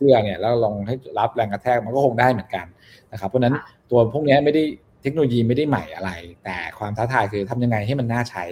[0.00, 2.66] เสื้อเนี่ยแล้วลองให้รับแรงกระแทกมันก็คงได้เหมือนกัน
[3.12, 3.54] นะครับเพราะนั้น
[3.90, 4.62] ตัวพวกนี้ไม่ได้
[5.02, 6.10] เทคโนโลยีไม่ได้ใหม่อะไร
[6.44, 8.44] แต่ความท้าทายคือทำยังไงให้มันน่าใช้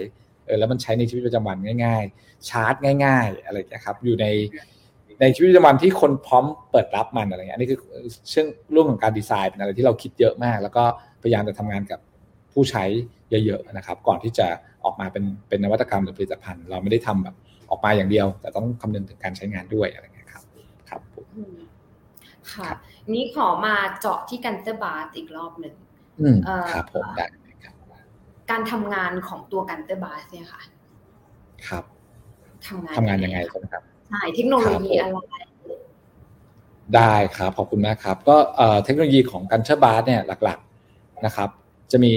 [0.45, 2.73] เออแล้วมันใช้ในชีวิตประจำวันง่าย ๆ ชาร์จ
[3.05, 4.25] ง่าย ๆ อะไรนะครับ อยู่ใน
[5.21, 7.79] ในชีวิตประจำวันที่คนพร้อมเปิดรับมันอะไรเงี้ยนี่คือ
[8.29, 10.83] เชื่องเรื่องของการดีไซน์เป็นอะไรที่เราคิดเยอะมาก แล้วก็
[11.21, 11.99] พยายามจะทำงานกับ
[12.53, 12.83] ผู้ใช้
[13.45, 14.47] เยอะๆนะครับ ก่อนที่จะ
[14.85, 17.35] ออกมาเป็นเป็นนวัตกรรมหรือผลิตภัณฑ์ เราไม่ได้ทำแบบ
[17.69, 20.18] ออกมาอย่างเดียว แต่ต้องคำนึงถึงการใช้งานด้วยอะไรเงี้ย
[21.39, 21.67] ครับ
[22.53, 25.73] ครับค่ะ นี้ขอมาเจาะที่ Gunther Bath อีกรอบหนึ่ง
[26.73, 27.25] ครับผมได้
[27.63, 27.73] ครับ
[28.49, 30.61] การทำงานของตัว Gunther Bath เนี่ยค่ะ
[31.67, 31.83] ครับ
[32.67, 35.17] ทำงานทำงานยังไงใช่ไหมครับใช่เทคโนโลยีอะไร
[36.95, 38.37] ได้ครับขอบคุณมากครับ ก็
[38.83, 41.49] เทคโนโลยีของ Gunther Bath เนี่ยหลักๆนะครับ
[41.91, 42.13] จะมี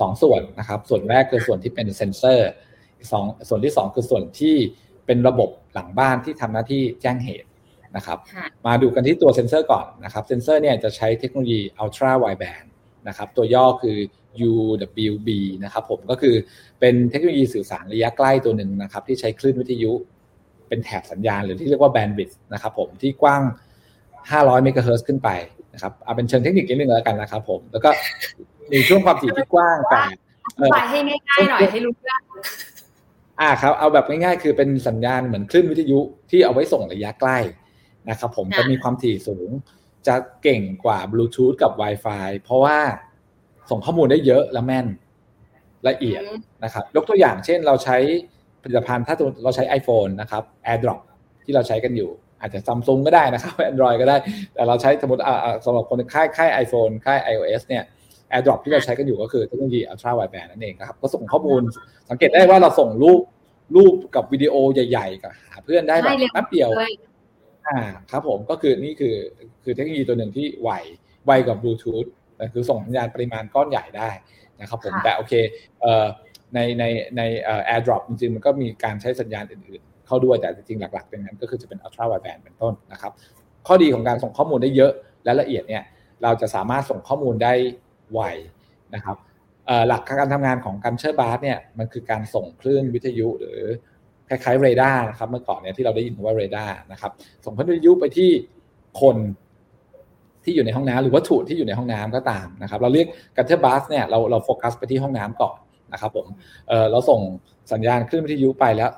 [0.00, 2.50] สองส่วนนะครับ ส่วนแรกคือส่วนที่เป็นเซนเซอร์
[3.12, 4.54] สองส่วนที่สองคือส่วนที่
[5.06, 7.48] เป็นระบบหลังบ้านที่ทำหน้าที่แจ้งเหตุ
[7.96, 8.18] นะครับ
[8.66, 12.66] มาดูกันที่ตัวเซนเซอร์ก่อนนะครับเซนเซอร์เนี่ยจะใช้เทคโนโลยี ultra wideband
[13.08, 13.96] นะครับตัวย่อคือ
[14.50, 15.28] UWB
[15.64, 16.34] นะครับผมก็คือ
[16.80, 19.92] เป็นเทคโนโลยีสื่อสารระยะใกล้ตัวหนึ่งนะครับ ที่ใช้คลื่นวิทยุ
[20.68, 23.42] เป็นแถบสัญญาณหรือที่เรียกว่าแบนด์วิดต์นะครับผมที่กว้าง
[24.02, 25.30] 500 เมกะเฮิร์ตขึ้นไป
[25.74, 27.90] นะครับเอาเป็นเชิงเทคนิคนิดนึงแล้วกันนะครับผมแล้วก็
[28.72, 30.00] มีช่วงความถี่ที่กว้างแต่
[30.72, 32.20] ไปให้ง่ายๆหน่อยให้รู้เรื่อง
[33.40, 35.98] อ่าครับเอาแบบง่ายๆ คือเป็นสัญญาณเหมือนคลื่นวิทยุ
[36.30, 37.38] ที่เอาไว้ส่งระยะใกล้
[38.10, 39.50] นะครับผมจะมีความถี่สูง
[40.06, 42.78] จะเก่งกว่าบลูทูธกับ Wi-Fi เพราะว่า
[43.70, 44.86] ส่งข้อมูลได้เยอะและแม่น
[45.88, 46.22] ละเอียด
[46.64, 47.96] นะครับยกตัวอย่างเช่นเราใช้
[48.62, 51.00] ผลิตภัณฑ์ถ้าเราใช้ iPhone นะครับ AirDrop
[51.44, 54.16] ที่เราใช้กันอยู่ อาจจะซัมซุงก็ได้นะครับ Android ก็ได้
[54.54, 55.22] แต่เราใช้สมมติ
[55.64, 57.84] สำหรับคนค่ายค่าย iPhone ค่าย iOS เนี่ย
[58.32, 61.62] AirDrop ที่เราใช้กันอยู่ก็คือเทคโนโลยี Ultra Wideband นั่นเองครับก็ส่งข้อมูล
[62.10, 63.20] สังเกตได้ว่าเราส่งรูป
[63.76, 66.70] รูปกับวิดีโอใหญ่ ๆ กับหาเพื่อนได้แบบแป๊บเดียว
[67.68, 69.16] อ่าครับผมก็คือนี่คือ
[69.64, 70.70] คือเทคโนโลยีตัวหนึ่งที่ไว
[71.26, 72.06] ไวกับบลูทูธ
[72.52, 74.10] คือส่งสัญญาณปริมาณก้อนใหญ่ได้
[74.60, 75.32] นะครับผมแต่โอเค
[76.54, 76.84] ในใน
[77.16, 83.12] ในเอ่อ AirDrop จริงๆ มันก็มีการใช้สัญญาณอื่นๆ เข้าด้วยแต่จริงๆ หลักๆเป็นนั้นก็คือจะเป็น Ultra Wideband เป็นต้นนะครับ
[83.66, 84.92] ข้อดีของการส่งข้อมูลได้เยอะ
[85.24, 85.82] และละเอียดเนี่ย
[86.22, 87.52] เราจะสามารถส่งข้อมูลได้
[88.12, 88.20] ไว
[88.94, 89.16] นะครับ
[89.88, 93.60] หลักการทำงานของ Gunther Bath เนี่ยมันคือการส่งคลื่นวิทยุหรือ
[94.28, 97.12] คล้ายๆเรดาร์นะครับเมื่อก่อนเนี่ยที่เราได้ยินว่าเรดาร์นะครับ
[97.44, 98.30] ส่งคลื่นวิทยุไปที่
[99.00, 99.16] คน
[100.44, 105.56] ที่อยู่ในห้องน้ำหรือวัตถุที่อยู่ในห้องน้ำก็ตามนะครับ เราเรียก Gunther Bath เนี่ยเราเราโฟกัสไปที่ห้องน้ำก่อน
[105.92, 106.26] นะครับผม
[106.68, 107.20] เออเราส่ง
[107.72, 108.90] สัญญาณคลื่นวิทยุไปแล้ว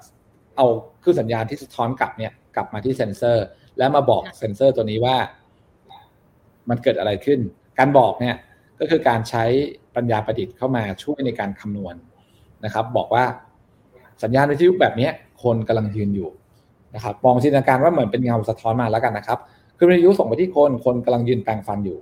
[0.57, 0.67] เอา
[1.03, 3.45] คลื่นสัญญาณที่สะท้อนกลับเนี่ยกลับมาที่เซ็นเซอร์
[3.79, 5.17] แล้วมาบอกเซ็นเซอร์ตัวนี้ว่า
[6.69, 7.41] มันเกิดอะไรขึ้น
[7.79, 8.37] การบอกเนี่ย
[8.81, 9.45] ก็คือการใช้
[9.97, 11.95] ปัญญาประดิษฐ์เข้ามาช่วยในการคำนวณ
[12.65, 13.25] นะครับ บอกว่า
[14.23, 15.09] สัญญาณวิทยุแบบนี้
[15.43, 16.31] คนกำลังยืนอยู่
[16.95, 19.39] นะครับมองจินตนาการว่าเหมือนเป็นเงาสะท้อนมาแล้วกันนะครับ
[19.79, 21.99] คือวิทยุส่งไปที่คนคนกำลังยืนแปลงฟันอยู่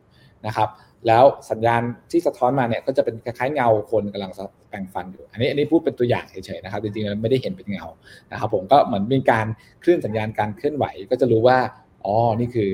[0.46, 0.68] นะครับ
[1.06, 4.32] แล้วสัญญาณที่สะท้อนมาเนี่ยก็จะเป็นคล้ายๆเงาคนกำลัง
[4.68, 7.84] แปลงฟันอยู่ อันนี้อันนี้พูดเป็นตัวอย่างเฉยๆนะครับจริงๆไม่ได้เห็นเป็นเงา
[8.32, 9.46] นะครับ ผมก็เหมือนมีการ
[9.82, 11.58] คลื่นสัญญาณการเคลื่อนไหว ก็จะรู้ว่า
[12.04, 12.70] อ๋อนี่คือ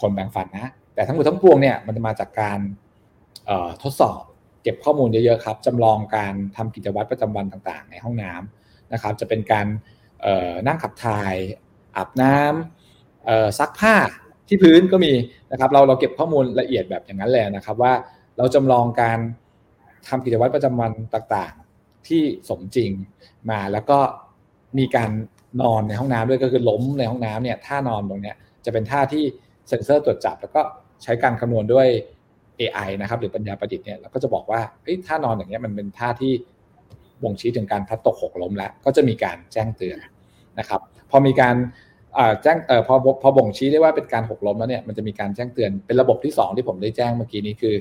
[0.00, 2.60] คนแปลงฟันนะแต่ทั้งหมดทั้งปวงเนี่ยมันจะมาจากการ
[3.82, 4.20] ทดสอบ
[4.66, 9.66] เก็บข้อมูลเยอะๆครับจำลองการทำกิจวัตรประจำวันต่างๆ ในห้องน้ำนะครับ จะเป็นการ
[10.66, 11.34] นั่งขับถ่าย
[11.96, 13.94] อาบน้ำซักผ้า
[14.48, 15.12] ที่พื้นก็มี
[15.50, 17.92] นะครับ เราเราเก็บข้อมูลละเอียดแบบอย่างนั้นเลยนะครับ ว่า
[18.38, 19.18] เราจำลองการ
[20.08, 22.90] ทำกิจวัตรประจำวันต่างๆ ที่สมจริง
[23.50, 23.98] มาแล้วก็
[24.78, 25.10] มีการ
[25.62, 29.24] นอนในห้องน้ำด้วยก็คือล้มในห้องน้ำเนี่ยท่านอนตรงเนี้ยจะเป็นท่าที่
[29.68, 30.62] เซ็นเซอร์ตรวจจับ แล้วก็
[31.02, 31.88] ใช้การคำนวณด้วย
[32.60, 34.60] AI นะครับหรือปัญญาประดิษฐ์เนี่ยเราก็จะบอกว่า
[35.06, 36.32] ท่านอนอย่างเงี้ยมันเป็นท่าที่
[37.22, 39.96] บ่งชี้ถึงการพลัดตกหกล้มแล้ว ก็จะมีการแจ้งเตือน
[40.58, 41.56] นะครับ พอมีการ
[42.42, 47.74] แจ้งออพอพอบ่งชี้ได้ว่าเป็นการหกล้มแล้วเนี่ยมันจะมีการแจ้งเตือนเป็นระบบที่ 2 ที่ผมได้แจ้งเมื่อกี้นี้คือ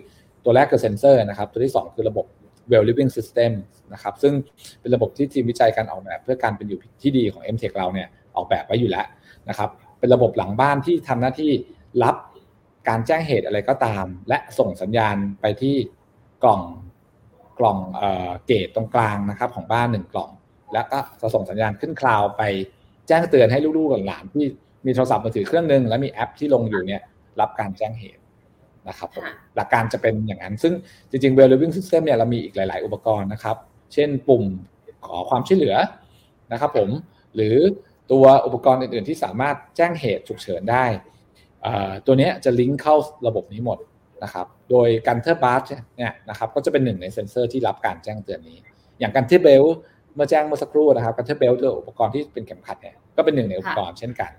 [0.43, 2.25] ตัวแรกคือเซนเซอร์นะครับ ตัวที่ 2 คือระบบ
[2.71, 3.51] well living system
[3.93, 4.33] นะครับซึ่ง
[4.81, 9.05] เป็นระบบที่ทีมวิจัยการออกแบบ เพื่อการเป็นอยู่ที่ดีของ m t e c h เราเนี่ยออกแบบไว้อยู่แล้ว
[9.49, 11.51] นะครับ เป็นระบบหลังบ้านที่ทำหน้าที่
[12.03, 12.15] รับ
[12.89, 15.75] การแจ้งเหตุอะไรก็ตาม และส่งสัญญาณไปที่
[16.43, 16.61] กล่อง
[17.59, 17.79] กล่อง
[18.45, 20.29] เกตตรงกลางนะครับ ของบ้านหนึ่งกล่อง
[20.73, 22.41] แล้วก็จะส่งสัญญาณขึ้นคลาวไป
[23.07, 24.45] แจ้งเตือนให้ลูกๆหลานที่
[24.85, 27.01] มีโทรศัพท์มือถือเครื่องหนึ่งแล้วมีแอปที่ลงอยู่เนี่ย
[27.39, 28.21] รับการแจ้งเหตุ
[28.87, 30.73] นะครับผมหลักการจะเป็นอย่างนั้น ซึ่ง
[31.09, 33.57] จริงๆ Well Living System เนี่ยเรามีอีกหลาย ๆ อุปกรณ์นะครับ
[33.93, 34.43] เช่นปุ่ม
[35.05, 35.75] ขอความช่วยเหลือ
[36.51, 36.89] นะครับผม
[37.35, 37.55] หรือ
[38.11, 40.85] ตัวอุปกรณ์อื่น ๆ ที่สามารถแจ้งเหตุฉุกเฉินได้
[42.05, 42.95] ตัวนี้จะลิงก์เข้า
[43.27, 43.79] ระบบนี้หมด
[44.23, 48.57] นะครับโดย Gunther Bath เนี่ยนะครับก็จะเป็นหนึ่งในเซ็นเซอร์ที่รับการแจ้งเตือนนี้
[48.99, 49.63] อย่าง Gunther Belt
[50.15, 54.31] เมื่อแจ้งเมื่อสักครู่นะครับ Gunther Belt ตัวอุปกรณ์ที่เป็นเข็มขัดเนี่ยก็เป็นหนึ่งในอุปกรณ์เช่นกัน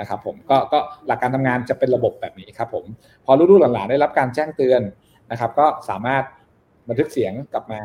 [0.00, 2.84] นะครับผมก็ก็หลักการทำงานจะเป็นระบบแบบนี้ครับผม
[3.24, 4.80] พอลูกๆหลานๆได้รับการแจ้งเตือน
[5.30, 6.24] นะครับ ก็สามารถ
[6.88, 7.80] บันทึกเสียงกลับมา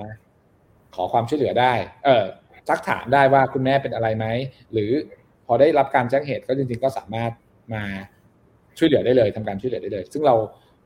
[0.95, 1.73] ขอความช่วยเหลือได้
[2.05, 2.25] เออ
[2.69, 4.25] ซักถามได้ว่าคุณแม่เป็นอะไรไหม
[4.73, 4.91] หรือ
[5.45, 7.31] พอได้รับการแจ้งเหตุก็จริงๆก็สามารถ
[7.73, 7.83] มา
[8.77, 10.35] ช่วยเหลือได้เลยทำการช่วยเหลือได้เลย ซึ่งเรา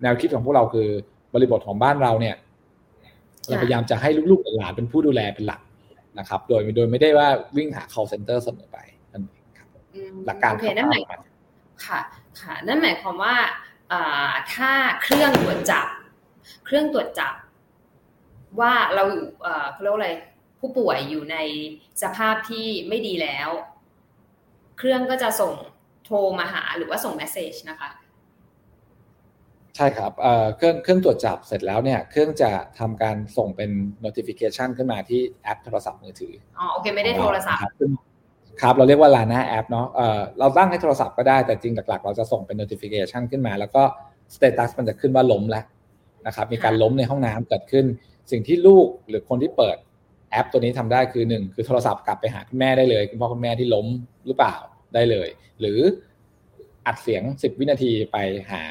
[0.01, 0.87] แนวคิดของพวกเราคือ
[1.33, 2.35] บริบทของบ้านเราเนี่ย
[3.47, 5.61] เราพยายามจะให้ลูกๆหลานเป็นผู้ดูแลเป็นหลัก
[6.19, 7.27] นะครับ โดยโดยไม่ได้ว่า
[7.57, 8.77] วิ่งหา call center เสมอไป
[9.11, 9.67] นั่นเองครับ
[10.25, 11.03] หลักการนั่นหมาย
[11.85, 11.99] ค่ะ
[12.41, 13.35] ค่ะ นั่นหมายความว่า
[14.53, 15.87] ถ้าเครื่องตรวจจับ
[16.65, 17.33] เครื่องตรวจจับ
[18.59, 19.03] ว่าเรา
[19.71, 20.11] เขาเรียกอะไร
[20.59, 21.37] ผู้ป่วยอยู่ใน
[22.01, 23.49] สภาพที่ไม่ดีแล้ว
[24.77, 25.53] เครื่องก็จะส่ง
[26.05, 27.89] โทรมาหาหรือว่าส่งเมสเซจนะคะ
[29.75, 30.11] ใช่ครับ
[30.55, 33.69] เครื่องเครื่องตรวจจับเสร็จแล้วเนี่ย เครื่องจะทำการส่งเป็น
[34.05, 37.61] notification ขึ้นมาที่แอปโทรศัพท์มือถืออ๋อโอเคไม่ได้โทรศัพท์
[38.61, 39.87] ครับเราเรียกว่า Lana แอปเนาะ
[40.39, 43.83] เราตั้งให้โทรศัพท์ก็ได้แต่จริงหลักๆ เราจะส่งเป็น notification ขึ้นมา แล้วก็
[44.35, 45.63] status มันจะขึ้นว่าล้มแล้ว
[46.27, 47.85] นะครับ มีการล้มในห้องน้ำเกิดขึ้น
[48.31, 49.77] สิ่งที่ลูกหรือคนที่เปิด
[50.31, 53.87] แอปตัวนี้ทำได้คือหนึ่งคือโทรศัพท์กลับไปหาคุณแม่ได้เลย คุณพ่อคุณแม่ที่ล้ม
[54.27, 54.55] หรือเปล่า
[54.93, 55.79] ได้เลย หรือ
[56.85, 58.17] อัดเสียง 10 วินาทีไป
[58.51, 58.63] หา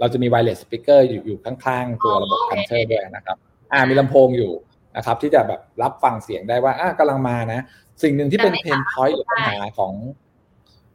[0.00, 3.36] เราจะมี wireless speaker อยู่อยู่ข้างๆ ตัวระบบ Gunther ด้วยนะครับ
[3.72, 4.52] อ่ามีลำโพงอยู่
[4.96, 7.60] นะครับ ที่จะแบบรับฟังเสียงได้ว่าอ่ากำลังมานะ
[8.02, 9.92] สิ่งหนึ่งที่เป็น pain point หรือปัญหาของ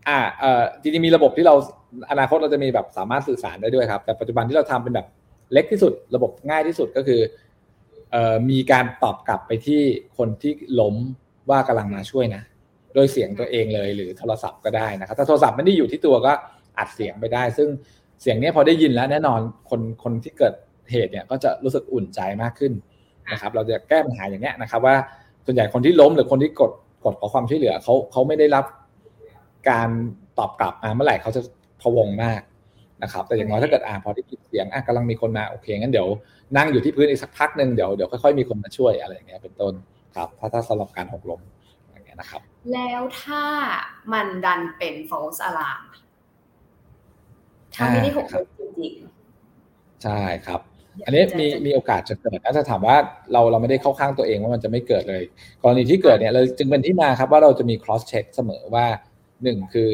[0.07, 1.55] อ่าเอ่อจริงๆมีระบบที่เรา
[2.11, 5.07] อนาคตเราจะมีแบบสามารถสื่อสารได้ด้วยครับ แต่ปัจจุบันที่เราทำเป็นแบบ
[5.53, 7.21] เล็กที่สุด ระบบง่ายที่สุดก็คือ
[8.11, 9.81] เอ่อมีการตอบกลับไปที่
[10.17, 10.95] คนที่ล้ม
[11.49, 12.43] ว่ากำลังมาช่วยนะ
[12.93, 16.33] โดยเสียงตัวเองเลย หรือโทรศัพท์ก็ได้นะครับ ถ้าโทรศัพท์ไม่ได้อยู่ที่ตัวก็
[16.77, 17.67] อัดเสียงไปได้ ซึ่ง
[18.21, 20.53] เสียงนี้พอได้ยินแล้วแน่นอนคนคนที่เกิด
[20.91, 22.73] เหตุเนี่ยก็จะรู้สึกอุ่นใจมากขึ้น
[23.31, 24.95] นะครับ เราจะแก้ปัญหาอย่างนี้นะครับ ว่า
[25.45, 26.71] ส่วนใหญ่คนที่ล้มหรือคนที่กด
[27.05, 28.65] กดขอความช่วยเหลือเขาเขาไม่ได้รับ
[29.69, 29.89] การ
[30.39, 31.41] ตอบกลับมาเมื่อไหร่เขาจะ
[31.81, 32.41] พวงมาก
[33.03, 36.07] นะครับ แต่อย่างน้อยถ้าเกิดอ่าพอได้ยินเสียงอะกำลังมีคนมาโอเคงั้นเดี๋ยว
[36.57, 39.73] นั่งอยู่ที่พื้นอีกสักพักหนึ่งเดี๋ยวเดี๋ยวค่อยๆมีคนมาช่วยอะไรอย่างเงี้ยเป็นต้น
[40.15, 41.41] ครับ ถ้าถ้าสำหรับการหกล้ม
[41.91, 42.41] อย่างเงี้ยนะครับ
[42.73, 43.43] แล้วถ้า
[44.13, 45.83] มันดันเป็น false alarm
[47.75, 50.61] ถ้าไม่ได้หกล้มจริงๆใช่ครับ
[51.05, 52.97] อันนี้มีมีโอกาสจะเกิดถ้าถามว่า
[53.31, 55.23] เราเราไม่ได้เข้าข้างตัวเองว่ามันจะไม่เกิดเลย
[55.63, 58.85] กรณีที่เกิดเนี่ยเราจึงเป็นที่มาครับว่าเราจะมี cross check เสมอว่า
[59.43, 59.89] หนึ่งคือ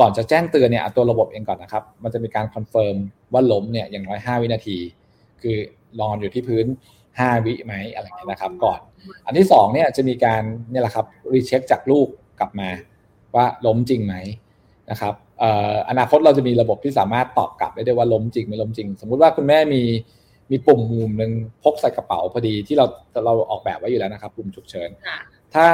[0.00, 2.96] ก่อนจะแจ้งเตือนเนี่ยตัวระบบเองก่อนนะครับ มันจะมีการ confirm
[3.32, 4.78] ว่าล้มเนี่ยอย่างน้อย 5 วินาที
[5.42, 5.56] คือ
[6.00, 6.66] ลอนอยู่ที่พื้น
[7.20, 8.80] 5 วิไหมอะไรอย่างเงี้ยนะครับ ก่อน
[9.26, 12.08] อันที่2เนี่ยจะมีการเนี่ยแหละครับรีเช็คจากลูก
[12.40, 12.68] กลับมา
[13.34, 14.14] ว่าล้มจริงไหม
[14.90, 15.14] นะครับ
[15.90, 19.82] อนาคตเราจะมีระบบที่สามารถตอบกลับได้ด้วยว่าล้มจริงไม่ล้มจริง สมมุติว่าคุณแม่มี
[20.50, 22.86] มีปุ่มมุมหนึ่งพกใส่กระเป๋าพอดีที่เรา
[23.24, 24.90] เราออกแบบไว้อยู่แล้วนะครับปุ่มฉุกเฉิน
[25.54, 25.66] ถ้า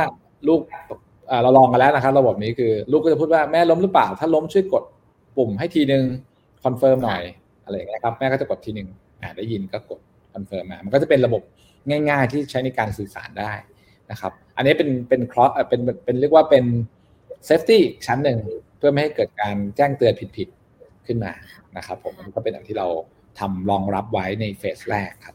[0.48, 0.61] ลูก
[1.42, 4.85] เราลองกันแล้วนะครับระบบนี้คือลูกก็จะพูดว่าแม่ล้มหรือเปล่า ถ้าล้มช่วยกด
[5.37, 6.05] ปุ่มให้ทีนึง
[6.64, 7.22] confirm หน่อย
[7.64, 8.88] อะไรอย่างเงี้ยครับแม่ก็จะกดทีหนึ่ง
[9.22, 10.00] อ่าได้ยินก็กด
[10.35, 11.42] confirm มา มันก็จะเป็นระบบ
[11.88, 13.53] ง่ายๆ ที่ใช้ในการสื่อสารได้
[14.11, 16.64] นะครับ อันนี้เป็นเป็น cross เป็นเป็นเรียกว่าเป็น
[17.46, 18.38] safety ชั้นหนึ่ง
[18.79, 21.33] เพื่อไม่ให้เกิดการแจ้งเตือนผิดๆขึ้นมา
[21.77, 22.87] นะครับผมมันก็เป็นอย่างที่เรา
[23.38, 25.35] ทำรองรับไว้ใน phase แรกครับ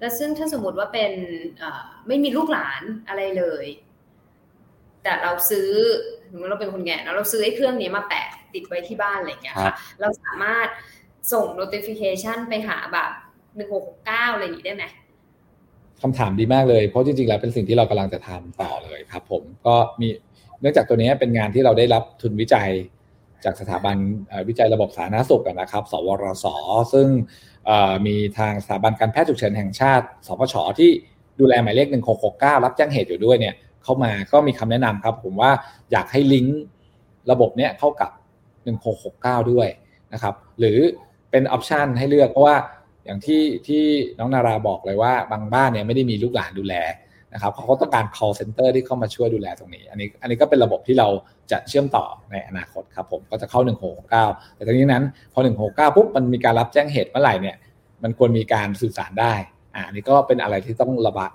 [0.00, 1.12] แล้วซึ่งถ้าสมมติว่าเป็น
[2.08, 3.66] ไม่มีลูกหลานอะไรเลย
[5.02, 5.70] แต่เราซื้อ
[6.30, 10.68] สมมติเราเป็นคนแก่แล้วเราซื้อไอ้เครื่องนี้มาแปะติดไว้ที่บ้านอะไรอย่างเงี้ยค่ะ เราสามารถ
[11.32, 13.10] ส่ง notification ไปหาแบบ
[13.56, 14.84] หนึ่งหกหกเก้าอะไรอย่างงี้ได้ไหม
[16.02, 20.08] คำถามดีมากเลย เพราะจริงๆ แล้วเป็นสิ่งที่เรากำลังจะทำต่อเลยครับ ผมก็มี
[20.60, 22.70] เนื่องจากตัวนี้เป็นงานที่เราได้รับทุนวิจัย
[23.44, 23.96] จากสถาบัน
[24.48, 26.46] วิจัยระบบสาธารณสุขนะครับ สวรส
[26.92, 27.08] ซึ่ง
[28.06, 30.90] มีทางสถาบันการแพทย์ฉุกเฉินแห่งชาติ สพช ที่
[31.40, 31.88] ดูแลหมายเลข
[32.26, 35.50] 1669 รับแจ้งเหตุอยู่ด้วยเนี่ยเข้ามาก็มีคำแนะนำครับ ผมว่า
[35.92, 36.60] อยากให้ลิงก์
[37.30, 38.10] ระบบเนี้ยเข้ากับ
[39.44, 39.68] 1669 ด้วย
[40.12, 40.78] นะครับ หรือ
[41.30, 42.56] เป็นออปชันให้เลือกเพราะว่า
[43.04, 43.82] อย่างที่ที่
[44.18, 46.74] น้องนาราบอกเลยว่าบางบ้านเนี่ยไม่ได้มีลูกหลานดูแล
[47.32, 51.08] นะครับเขาก็ต้องการ call center ที่เข้ามาช่วยดูแลตรงนี้ อันนี้อันนี้ก็เป็นระบบที่เรา
[51.52, 53.60] จะเชื่อมต่อในอนาคตครับผมก็จะเข้า
[54.08, 57.56] 169 แต่ทีนี้นั้นพอ 169ปุ๊บมันมีการรับแจ้งเหตุเมื่อไหร่เนี่ย
[58.02, 59.34] มันควรมีการสื่อสารได้
[59.74, 61.30] อ่านี่ก็เป็นอะไรที่ต้องระบาย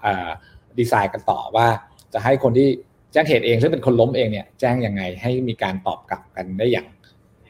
[0.80, 1.68] ดีไซน์กันต่อว่า
[2.14, 2.68] จะให้คนที่
[3.14, 6.88] แจ้งเหตุเองซึ่งเป็นคนล้มเองเนี่ยแจ้งยังไงให้มีการตอบกลับกันได้อย่าง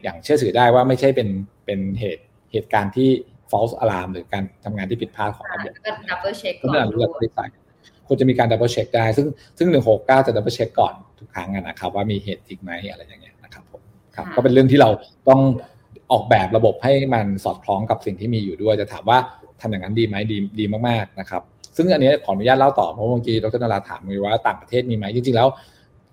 [0.04, 1.30] อย่างเชื่อถือได้ว่าไม่ใช่เป็น
[1.66, 3.10] เป็นเหตุเหตุการณ์ที่
[3.52, 7.08] false alarm หรือการทำงานที่ผิดพลาดของระบบก็ double check ก่อนด้วย
[8.08, 13.82] ควรจะมีการ double check ได้ ซึ่งซึ่งหนึ่งหกเก้าจะ double check ก่อนทุกครั้งนะครับ ว่ามีเหตุจริงไหมอะไรอย่างเงี้ยนะครับผม
[14.16, 14.90] ครับก็เป็นเรื่องที่เรา
[15.30, 15.42] ต้อง
[16.12, 19.18] ออกแบบระบบให้มันสอดคล้องกับสิ่งที่มีอยู่ด้วย จะถามว่า
[19.62, 21.42] ทำอย่างนั้นดีไหมดีดีมากๆนะครับ
[21.76, 25.48] ซึ่งอันนี้ขออนุญาตเล่าต่อเพราะเมื่อกี้ดรนาราถามมีว่าต่างประเทศมีไหมจริงๆแล้ว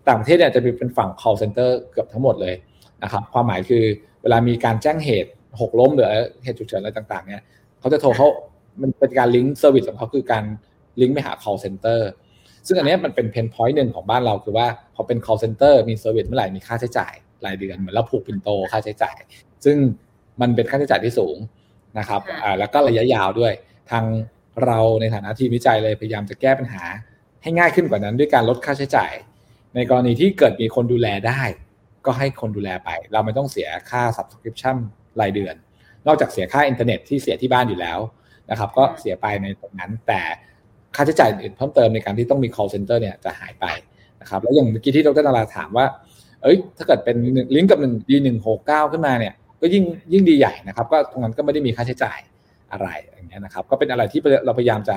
[0.09, 2.55] ต่างประเทศเนี่ยจะเป็นฝั่ง call center เกือบทั้งหมดเลย
[3.03, 3.85] นะครับ ความหมายคือ
[4.22, 6.12] เวลามีการแจ้งเหตุ หกล้มหรือ
[6.44, 7.42] เหตุฉุกเฉินอะไรต่าง ๆ เนี่ย
[7.80, 8.28] เขาจะโทรเขา
[8.82, 10.44] มันเป็นการ link service ของเขาคือการ
[11.00, 12.00] ลิงก์ไปหา call center
[12.66, 17.14] ซึ่งอันนี้มันเป็น pain point หนึ่งของบ้านเราคือว่าพอเป็น call center มี service เมื่อไหร่มีค่าใช้จ่าย
[17.44, 19.16] รายเดือนเหมือนเราผูกปิ่นโตค่าใช้จ่าย
[19.64, 19.76] ซึ่ง
[20.40, 21.36] มันเป็นค่าใช้จ่ายที่สูง
[21.98, 23.52] นะครับอ่าแล้วก็ระยะยาวด้วย
[23.90, 24.04] ทาง
[24.64, 26.82] เราในฐานะทีมวิจัยเลยพยายามจะแก้ปัญหา
[27.42, 29.12] ให้ง่ายขึ้นกว่านั้นด้วยการลดค่าใช้จ่าย
[29.74, 31.42] ในกรณีที่เกิดมีคนดูแลได้
[32.06, 34.76] ก็ให้คนดูแลไป เราไม่ต้องเสียค่า subscription
[35.20, 35.55] รายเดือน
[36.07, 37.98] นอกจากเสียค่าอินเทอร์เน็ตที่เสียที่บ้านอยู่แล้ว
[38.50, 40.20] นะครับ ก็เสียไปในตรงนั้น แต่
[40.96, 43.66] ค่าใช้จ่ายอื่นเพิ่มเติมในการที่ต้องมี call center เนี่ยจะหายไป
[44.20, 45.87] นะครับ แล้วอย่างเมื่อกี้ที่ดรนาราถามว่า
[46.42, 47.16] เอ้ย ถ้าเกิดเป็น
[47.55, 52.18] ลิงก์กับหนึ่งดีหนึ่งหกเก้าขึ้นมาเนี่ย ก็ยิ่งยิ่งดีใหญ่นะครับ ก็ตรงนั้นก็ไม่ได้มีค่าใช้จ่าย
[52.72, 54.96] อะไรอย่างเงี้ยนะครับ ก็เป็นอะไรที่เราพยายามจะ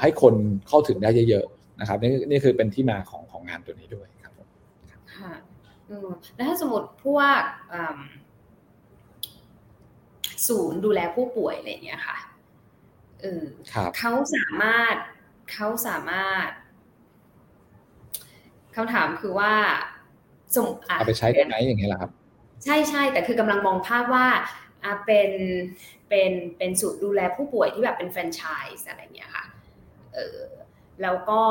[0.00, 0.34] ให้คน
[0.68, 4.32] เข้าถึงได้เยอะๆนะครับนี่นี่คือเป็นที่มาของของงานตัวนี้ด้วยครับ
[5.14, 5.32] ค่ะ
[6.36, 7.40] แล้วถ้าสมมติพวก
[10.48, 12.16] ศูนย์ดูแลผู้ป่วยอะไรเงี้ยค่ะ
[13.20, 13.44] เออ
[13.98, 14.94] เขาสามารถ
[15.52, 16.48] เขาสามารถ
[18.74, 19.54] คำถามคือว่า
[20.54, 22.10] สมเอาไปใช้ได้ไหมอย่างเงี้ยแหละครับ
[22.64, 24.26] ใช่ใช่แต่คือกำลังมองภาพว่า
[25.06, 25.30] เป็น
[26.08, 28.42] เป็นเป็นสูตรดูแลผู้ป่วยที่แบบเป็นแฟรนไช
[28.76, 29.44] ส์อะไรเงี้ยค่ะ
[30.14, 30.40] เออ
[31.02, 31.42] แล้วก็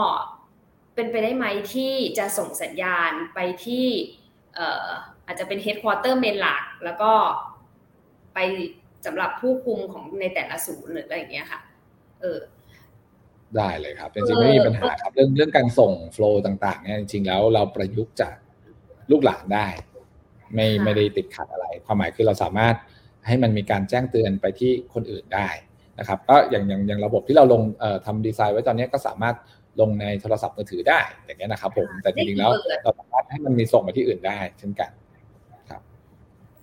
[0.96, 3.86] เป็นไปได้ไหมที่จะส่งสัญญาณไปที่
[4.56, 4.88] เอ่อ
[5.26, 7.12] อาจจะเป็นเฮดค q อเตอร์เมนหลัก แล้วก็
[8.36, 8.40] ไป
[9.06, 11.60] สำหรับผู้คุมของในแต่ละศูนย์หรืออะไรอย่างเงี้ยค่ะ
[12.22, 12.40] เออ
[13.58, 18.36] ได้เลยครับจริงๆไม่มีปัญหาครับเรื่องเรื่องการส่งโฟล์ต่างๆเนี่ยจริงๆแล้วเราประยุกต์จาก
[19.12, 19.68] ลูกหลานได้
[20.54, 22.76] ไม่ไม่ได้ติดขัดอะไร ความหมายคือเราสามารถ
[23.28, 25.48] ให้มันมีการแจ้งเตือนไปที่คนอื่นได้
[26.00, 27.62] นะครับก็อย่างอย่างอย่างระบบที่เราลง
[28.06, 29.36] ทำดีไซน์ไว้ตอนนี้ก็สามารถ
[29.80, 32.52] ลงในโทรศัพท์มือถือได้อย่างเงี้ยนะครับ ผมแต่จริงๆแล้ว
[32.84, 34.90] เราสามารถให้มันมีส่งไปที่อื่นได้เช่นกัน
[35.70, 35.82] ครับ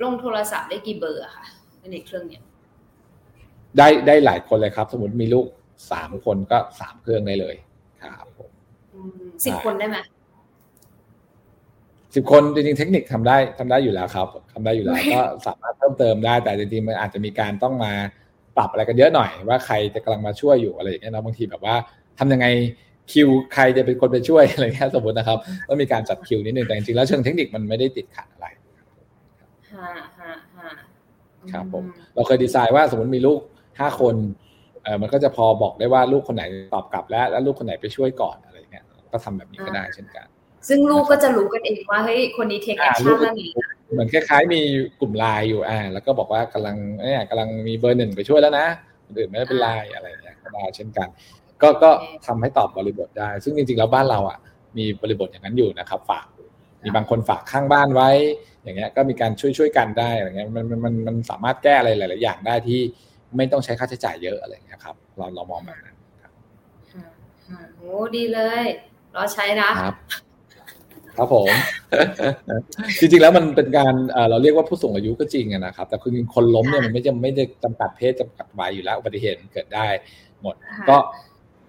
[0.03, 1.45] ลงโทรศัพท์ได้กี่เบอร์ค่ะ
[1.91, 2.43] ในเครื่องเนี้ย
[3.79, 5.47] ได้ได้หลายคนเลยครับ สมมติมีลูก
[5.93, 7.55] สามคนก็สามเครื่องได้เลย
[8.03, 8.51] ครับผม
[9.47, 9.99] สิบคนได้ไหม
[12.15, 17.93] สิบคนจริงๆเทคนิคทำได้ทำได้อยู่แล้วครับทำได้อยู่แล้วก็สามารถเพิ่มเติมได้แต่จริงๆมันอาจจะมีการต้องมา
[18.57, 21.75] ปรับอะไรกันเยอะหน่อย ว่าใครจะกำลังมาช่วยอยู่อะไรอย่างเงี้ยนะบางทีแบบว่า
[22.19, 22.47] ทำยังไง
[23.13, 28.47] คิวใครจะเป็นคนไปช่วยอะไรเงี้ยสมมตินะครับต้องมีการจัดคิวนิดนึงแต่จริงๆแล้วเชิงเทคนิคมันไม่ได้ติดขัดอะไร
[31.53, 33.41] ครับผมเราเคยดีไซน์ว่าสมมติมีลูก
[33.81, 34.15] ห้าคน
[34.83, 40.27] เออมันก็จะพอบอกได้ว่าลูกคนไหนตอบกลับแล้วแล้วลูกคนไหนไปช่วยก่อนอะไรเงี้ยก็ทำแบบนี้ก็ได้เช่นกัน
[40.69, 43.51] ซึ่งลูกก็จะรู้กันเองว่าเฮ้ยคนนี้ take action แล้วนี่
[43.93, 44.61] เหมือนคล้ายๆ มี
[45.01, 48.67] กลุ่มไลน์อยู่อ่าแล้วก็บอกว่ากำลังเนี่ยกำลังมีเบอร์หนึ่งไปช่วยแล้วนะ
[49.07, 51.09] คนอื่นไม่เป็นไลน์อะไรเงี้ยก็ได้เช่นกัน
[51.63, 51.91] ก็ก็
[52.27, 54.39] ทำให้ตอบ บริบทได้ ซึ่งจริงๆแล้วบ้านเราอะ
[54.79, 56.27] มีบริบทอย่างนั้นอยู่นะครับ ฝาก
[56.83, 58.11] มีบางคนฝากข้างบ้านไว้
[58.63, 62.81] อย่างเงี้ยก็มีการช่วยช่วยกันได้อะไรเงี้ยมันมันมันสามารถแก้อะไรหลาย ๆ อย่างได้ที่
[63.37, 66.33] ไม่ต้องใช้ค่าใช้จ่ายเยอะอะไรเงี้ยครับเราเรามองแบบนั้นครับ
[67.77, 68.65] โอ้ดีเลย
[69.15, 69.97] รอใช้นะครับ
[71.17, 71.49] ครับผม
[72.99, 73.95] จริงๆแล้วมันเป็นการ
[74.31, 79.87] เราเรียกว่าผู้สูงอายุก็จริงนะครับ แต่คือคนล้มเนี่ยมันไม่จะไม่ได้จำกัดเพศจำกัดวัยอยู่แล้วอุบัติเหตุเกิดได้
[80.43, 80.55] หมด
[80.89, 80.97] ก็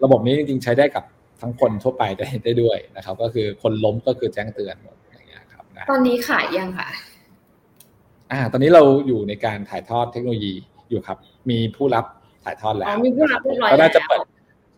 [0.03, 1.03] ระบบนี้จริงๆใช้ได้กับ
[1.41, 4.95] ทั้งคนทั่วไปได้ได้ด้วยนะครับ ก็คือคนล้มก็คือแจ้งเตือนหมด
[5.91, 6.89] ตอนนี้ขายยังค่ะ
[8.31, 10.53] อ่า ตอนนี้เราอยู่ในการถ่ายทอดเทคโนโลยี
[10.89, 11.17] อยู่ครับ
[11.49, 12.05] มีผู้รับ
[12.43, 14.25] ถ่ายทอดแล้วมีผู้รับเรียบร้อยก็น่าจะเปิด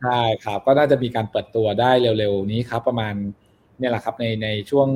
[0.01, 3.13] ใช่ครับ ก็น่าจะมีการเปิดตัวได้เร็วๆนี้ครับ ประมาณ
[3.79, 4.87] เนี่ยแหละครับในในช่วง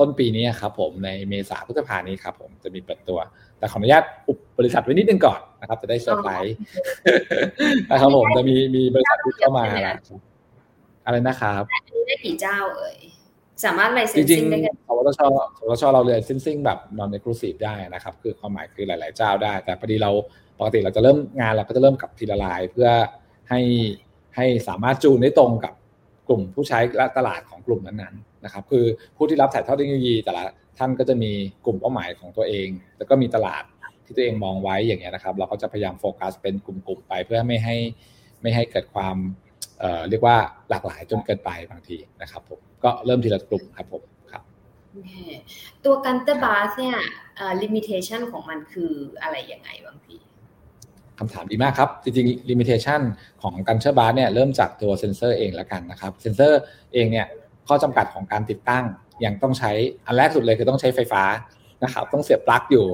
[0.00, 3.18] ต้นปีนี้ครับผมในเมษาพฤษภานี้ครับผมจะมีเปิดตัว
[3.58, 6.56] แต่ขออนุญาตอุบบริษัทไว้นิดนึงก่อนนะครับ จะได้เซอร์ไพรส์
[7.90, 9.96] นะครับผมจะมีมีบริษัทที่เข้ามาแล้ว
[11.04, 11.62] อะไรนะครับ
[12.06, 12.96] ได้กี่เจ้าเอ่ย
[13.64, 15.20] สามารถ licensing ได้กันสวทช
[15.58, 20.10] สวทชเรา licensing แบบ non-exclusive ได้นะครับ คือความหมายคือหลาย ๆ เจ้าได้ แต่พอดีเรา
[20.58, 22.88] ปกติเราจะเริ่มงานเราก็จะเริ่มกับทีละลายเพื่อ
[23.50, 23.60] ให้
[24.36, 25.74] ให้สามารถจูนได้ตรงกับ
[26.28, 28.84] กลุ่มผู้ใช้และตลาดของกลุ่มนั้น ๆ นะครับ คือ
[29.16, 30.44] ผู้ที่รับถ่ายทอดเทคโนโลยีแต่ละ
[30.78, 31.32] ท่านก็จะมี
[31.64, 33.62] กลุ่มเป้าหมายของตัวเอง แล้วก็มีตลาด
[34.04, 37.76] ที่ตัวเองมองไว้อย่างเงี้ยนะครับ เราก็จะพยายามโฟกัสเป็นกลุ่ม ๆ ไปเพื่อไม่ให้
[38.42, 39.16] ไม่ให้เกิดความ
[39.82, 40.36] เเรียกว่า
[40.70, 44.42] หลากหลายจนเกินไปบางทีนะครับผมก็เริ่มทีละกลุ่มครับผมครับ
[45.84, 46.96] ตัว Gunther Bath เนี่ย
[47.62, 48.92] limitation ของมันคือ
[49.22, 50.16] อะไรยังไงบางที
[51.18, 53.00] คำถามดีมากครับ จริงๆลิมิเ t ชัน
[53.42, 56.60] ของ Gunther Bath เนี่ยเริ่มจากตัวเซนเซอร์เองแล้วกันนะครับเซนเซอร์
[56.94, 57.26] เองเนี่ย
[57.68, 58.84] ข้อจำกัดของการติดตั้ง
[59.24, 59.70] ยังต้องใช้
[60.06, 61.22] อันแรกสุดเลยคือต้องใช้ไฟฟ้า
[61.84, 62.86] นะครับต้องเสียบปลั๊กอยู่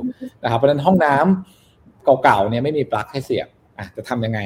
[0.42, 3.48] นะครับเพราะฉะนั้นห้องน้ำเก่าๆเนี่ยไม่มีปลั๊กให้เสียบ
[3.78, 4.40] อะจะทำยังไง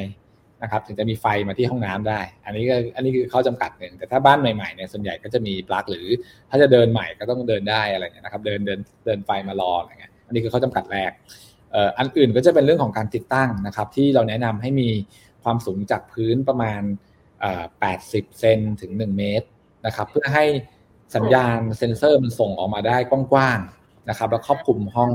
[0.63, 6.07] นะครับถึงจะมีไฟมาที่ห้องน้ำได้ อันนี้ก็อันนี้คือข้อจำกัดหนึ่งแต่ถ้าบ้านใหม่ๆเนี่ยส่วนใหญ่ก็จะมีปลั๊กหรือ
[6.51, 11.11] ถ้าจะเดินใหม่ก็ต้องเดินได้อะไรเงี้ยนะครับเดินเดินเดินไฟมารออะไรเงี้ยอันนี้คือข้อจำกัดแรก
[11.99, 14.89] อันอื่นก็จะเป็นเรื่องของการติดตั้งนะครับ ที่เราแนะนำให้มี
[15.45, 16.83] ความสูงจากพื้นประมาณ
[17.61, 19.47] 80 เซนถึง 1 เมตร
[19.87, 20.45] นะครับ เพื่อให้
[21.17, 25.13] สัญญาณเซ็นเซอร์มันส่งออกมาได้กว้างๆนะครับ แล้วครอบคลุมห้อง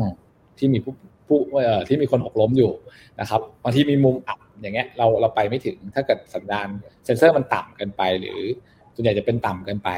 [0.57, 0.93] ที่มีผู้
[1.27, 1.39] ผู้
[1.87, 2.71] ที่มีคนหกล้มอยู่
[3.19, 6.67] นะครับบางทีมีมุมอับอย่างเงี้ยเราเราไปไม่ถึงถ้าเกิดสัญญาณ
[7.05, 8.39] เซ็นเซอร์มันต่ำเกินไป หรือ
[8.95, 9.89] ส่วนใหญ่จะเป็นต่ำเกินไป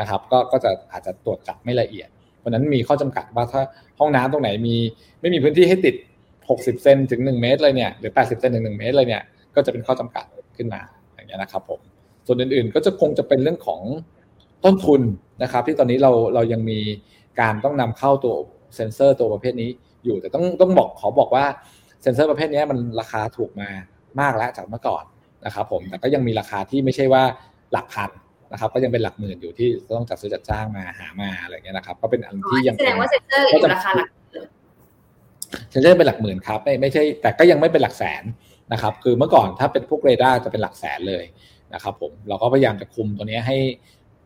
[0.00, 3.62] นะครับ ก็ก็จะอาจจะตรวจจับไม่ละเอียด เพราะนั้นมีข้อจำกัดว่าถ้า
[3.98, 4.76] ห้องน้ำตรงไหนมี
[5.20, 5.94] ไม่มีพื้นที่ให้ติด
[6.38, 9.22] 60 เซนถึง 1 เมตรเลยเนี่ยหรือ 80 เซนถึง 1 เมตรเลยเนี่ย
[9.54, 10.24] ก็จะเป็นข้อจำกัด
[10.56, 10.80] ขึ้นมา
[11.14, 11.80] อย่างเงี้ยนะครับผม
[12.26, 13.80] ส่วนอื่นๆก็จะคงจะเป็นเรื่องของ
[14.64, 15.02] ต้นทุน
[15.42, 16.78] นะครับ ที่ตอนนี้เราเรายังมี
[17.40, 18.34] การต้องนำเข้าตัว
[18.76, 19.70] เซนเซอร์ตัวประเภทนี้
[20.04, 21.44] อยู่แต่ต้องต้องบอกขอบอกว่า
[22.02, 23.68] เซนเซอร์ประเภทนี้มันราคาถูกมา
[24.20, 25.04] มากแล้วจากเมื่อก่อน
[25.46, 27.22] นะครับผมแต่ก็ยังมีราคาที่ไม่ใช่ว่า
[27.72, 28.10] หลักพัน
[28.52, 34.08] นะครับก็ยังเป็นหลักหมื่นอยู่ที่ต้องจัดซื้อจัดจ้างมาหามาอะไรเงี้ยนะครับ ก็เป็นอันที่ยังแสดงว่าเซ็นเซอร์อยู่ราคาหลัก
[35.70, 38.22] เซ็นเซอร์เป็นหลักหมื่นครับไม่ไม่ใช่แต่ก็ยังไม่เป็นหลักแสน
[38.72, 41.24] นะครับ คือเมื่อก่อนถ้าเป็นพวกเรดาร์จะเป็นหลักแสนเลย
[41.74, 43.56] นะครับผมเราก็พยายามจะคุมตัวนี้ให้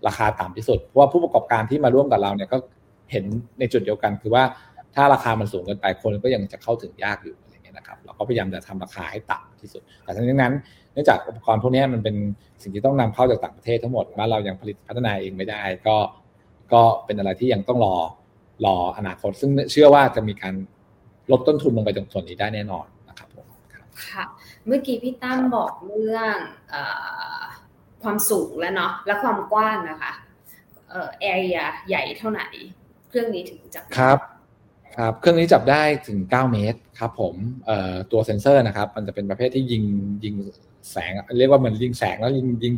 [0.06, 2.56] ราคาต่ำที่สุด เพราะว่าผู้ประกอบการที่มาร่วมกับเราเนี่ยก็
[3.10, 3.24] เห็น
[3.58, 4.44] ในจุดเดียวกันคือว่า
[4.96, 10.54] ถ้าราคามันสูงเกินไปคนก็ยังจะเข้าถึงยากอยู่อะไรเงี้ยนะครับเราก็พยายามจะทำราคาให้ต่ำที่สุด แต่ทั้งนี้นั้น
[10.96, 12.16] นื่องจากอุปกรณ์พวกนี้มันเป็น
[12.62, 15.96] สิ่งที่ต้องนำเข้าจากต่างประเทศทั้งหมดว่าเรายังผลิตพัฒนาเองไม่ได้ ก็
[16.72, 17.96] ก็เป็นอะไรที่ยังต้องรอ
[18.66, 20.54] รออนาคต ซึ่งเชื่อว่าจะมีการ
[21.30, 23.46] ลดต้นทุนลงไปตรงส่วนนี้ได้แน่นอนนะครับผม
[24.06, 24.24] ค่ะ
[24.66, 26.36] เมื่อกี้พี่ตั้มบอกเรื่อง
[28.02, 30.12] ความสูงแล้วเนาะและความกว้างนะคะ
[30.90, 32.46] เอ่อแอเรียใหญ่เท่าไหร่
[33.08, 34.18] เครื่องนี้ถึงจับครับ
[34.98, 37.34] ครับเครื่องนี้จับได้ถึง 9 เมตรครับผม
[37.66, 39.82] เอ่อตัวเซ็นเซอร์นะครับ มันจะเป็นประเภทที่ยิง
[40.24, 40.34] ยิง
[40.92, 42.74] แสง เรียกว่าเหมือนยิงแสงแล้วยิงยิง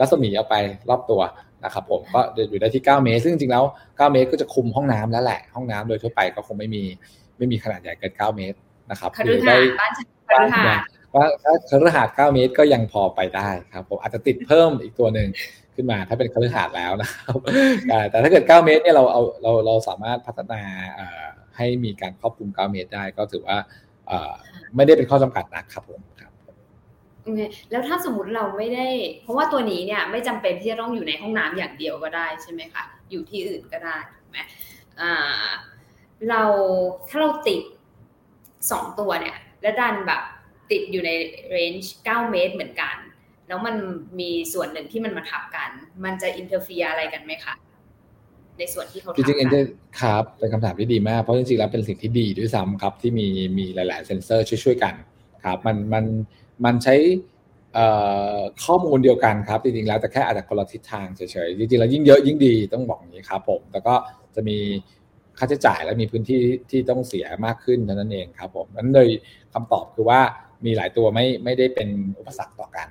[0.00, 0.54] รัศมีเอาไป
[0.88, 1.20] รอบตัว
[1.64, 2.20] นะครับผมก็
[2.50, 6.82] อยู่ได้ที่ 9 เมตร ซึ่งจริงๆแล้ว 9 เมตรก็จะคุมห้องน้ำแล้วแหละ ห้องน้ำโดยทั่วไปก็คงไม่มี
[7.38, 8.58] ไม่มีขนาดใหญ่เกิน 9 เมตร
[8.90, 9.92] นะครับคฤหาสน์บ้าน
[10.28, 15.28] คฤหาสน์ว่าถ้าคฤหาสน์9เมตรก็ยังพอไปได้ครับผมอาจจะติดเพิ่มอีกตัวหนึ่ง
[15.74, 17.36] ขึ้นมาถ้าเป็นคฤหาสน์แล้วนะครับ
[18.10, 20.60] แต่ถ้าเกิด 9 เมตรเนี่ยเราเอาเราเราสามารถพัฒนา
[21.56, 23.58] ให้มีการครอบคลุม 9 เมตรได้ ก็ถือว่า
[24.76, 26.32] ไม่ได้เป็นข้อจำกัดนะครับผมครับ
[27.70, 28.86] แล้วถ้าสมมติเราไม่ได้
[29.22, 34.38] เพราะว่าตัวนี้เนี่ยไม่จำเป็นที่จะต้องอยู่ในห้องน้ำอย่างเดียวก็ได้ใช่ไหมคะอยู่ที่อื่นก็ได้ถูกไหม
[36.28, 36.42] เรา
[37.08, 37.60] ถ้าเราติด
[38.70, 40.22] สองตัวเนี่ย แล้วดันแบบ
[40.70, 41.10] ติดอยู่ใน
[41.50, 42.96] range 9เมตรเหมือนกัน
[43.48, 43.76] แล้วมัน
[44.20, 45.70] มีส่วนหนึ่งที่มันมาทับกัน
[46.04, 47.54] มันจะ interfere อะไรกันไหมคะ
[48.58, 53.26] ในส่วนที่เขาจริงๆครับเป็นคำถามที่ดีมากเพราะจริงๆแล้วเป็นสิ่งที่ดีด้วยซ้ำครับที่มี
[53.58, 54.94] มีหลาย ๆ เซนเซอร์ช่วยๆกัน
[55.44, 56.04] ครับมันมัน
[56.64, 56.94] มันใช้
[58.64, 63.94] ข้อมูลเดียวกันครับจริงๆแล้วแต่แค่อาจจะคนละทิศทางเฉยๆจริงๆแล้วยิ่งเยอะยิ่งดีต้องบอกอย่างนี้ครับผมแต่ก็
[64.34, 64.58] จะมี
[65.38, 66.40] ค่าใช้จ่ายและมีพื้นที่
[66.70, 69.08] ที่ต้องเสียมากขึ้นเท่านั้นเองครับผมนั้นเลย
[69.52, 70.20] คำตอบคือว่า
[70.64, 71.88] มีหลายตัวไม่ไม่ได้เป็น
[72.18, 72.88] อุปสรรคต่อกัน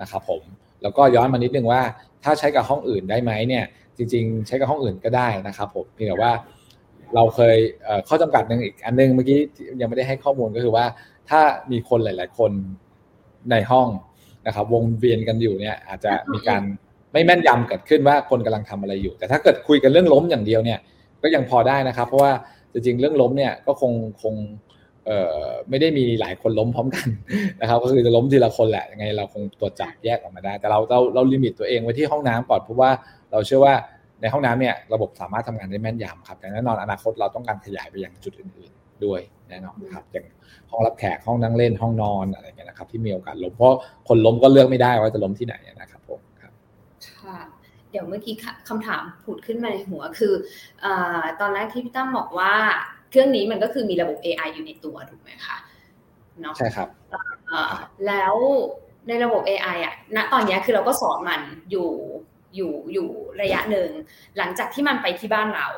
[0.00, 0.42] นะครับผม
[0.82, 1.82] แล้วก็ย้อนมานิดนึงว่า
[2.24, 3.64] ถ้าใช้กับห้องอื่นได้ไหมเนี่ย
[3.96, 6.32] จริง ๆ ใช้กับห้องอื่นก็ได้นะครับผมเพียงแต่ว่า
[7.14, 7.56] เราเคย
[8.08, 9.38] ข้อจำกัดหนึ่งอีกอันนึงเมื่อกี้
[9.80, 10.84] ยังไม่ได้ให้ข้อมูลก็คือว่า
[11.30, 11.40] ถ้า
[11.70, 12.52] มีคนหลาย ๆ คน
[13.50, 13.88] ในห้อง
[14.46, 16.62] นะครับ วงเวียนกันอยู่เนี่ยอาจจะมีการ
[17.12, 20.78] ไม่แม่นยำเกิดขึ้นว่าคนกำลังทำอะไรอยู่ แต่ถ้าเกิดคุยกันเรื่องล้มอย่างเดียวเนี่ย
[21.22, 22.32] ก็ยังพอได้นะครับ เพราะว่า
[22.72, 24.34] จริง ๆ เรื่องล้มเนี่ยก็คงคง
[25.70, 27.08] ไม่ได้มีหลายคนล้มพร้อมกัน
[27.60, 32.90] นะครับ ก็คือจะล้มทีละคนแหละยังไงเราคงตรวจจับแยกออกมาได้ แต่เราเราเราลิมิตตัวเองไว้ที่ห้องน้ำก่อนเพราะว่า
[33.32, 33.74] เราเชื่อว่า
[34.20, 40.26] ในห้องน้ำเนี่ยระบบสามารถทำงานได้แม่นยำครับแต่แน่นอนอนาคตเราต้องการขยายไปยังจุดอื่นๆด้วยแน่นอนครับอย่าง
[40.70, 43.74] ห้องรับแขกห้องนั่งเล่นห้องนอนอะไรเงี้ยนะครับที่มีโอกาสล้มเพราะ
[44.08, 46.52] คนล้มก็เลือกไม่ได้ว่าจะล้มที่ไหนนะครับผมครับ
[47.20, 47.38] ค่ะ
[47.90, 48.34] เดี๋ยวเมื่อกี้
[48.68, 50.34] คำถามผุดขึ้นมาในหัวคือ
[50.84, 50.86] อ
[51.40, 52.52] ตอนแรกที่พี่ตั้มบอกว่า
[53.10, 55.56] เครื่องนี้มันก็คือมีระบบ AI อยู่ในตัวถูกไหมคะ
[56.40, 56.88] เนาะใช่ครับ
[58.06, 58.34] แล้ว
[59.08, 61.88] ในระบบ AI อะณตอนนี้คือเราก็สอนมันอยู่
[62.56, 63.08] อยู่อยู่
[63.42, 63.90] ระยะหนึ่ง
[64.38, 65.68] หลังจากที่มันไปที่บ้านเรา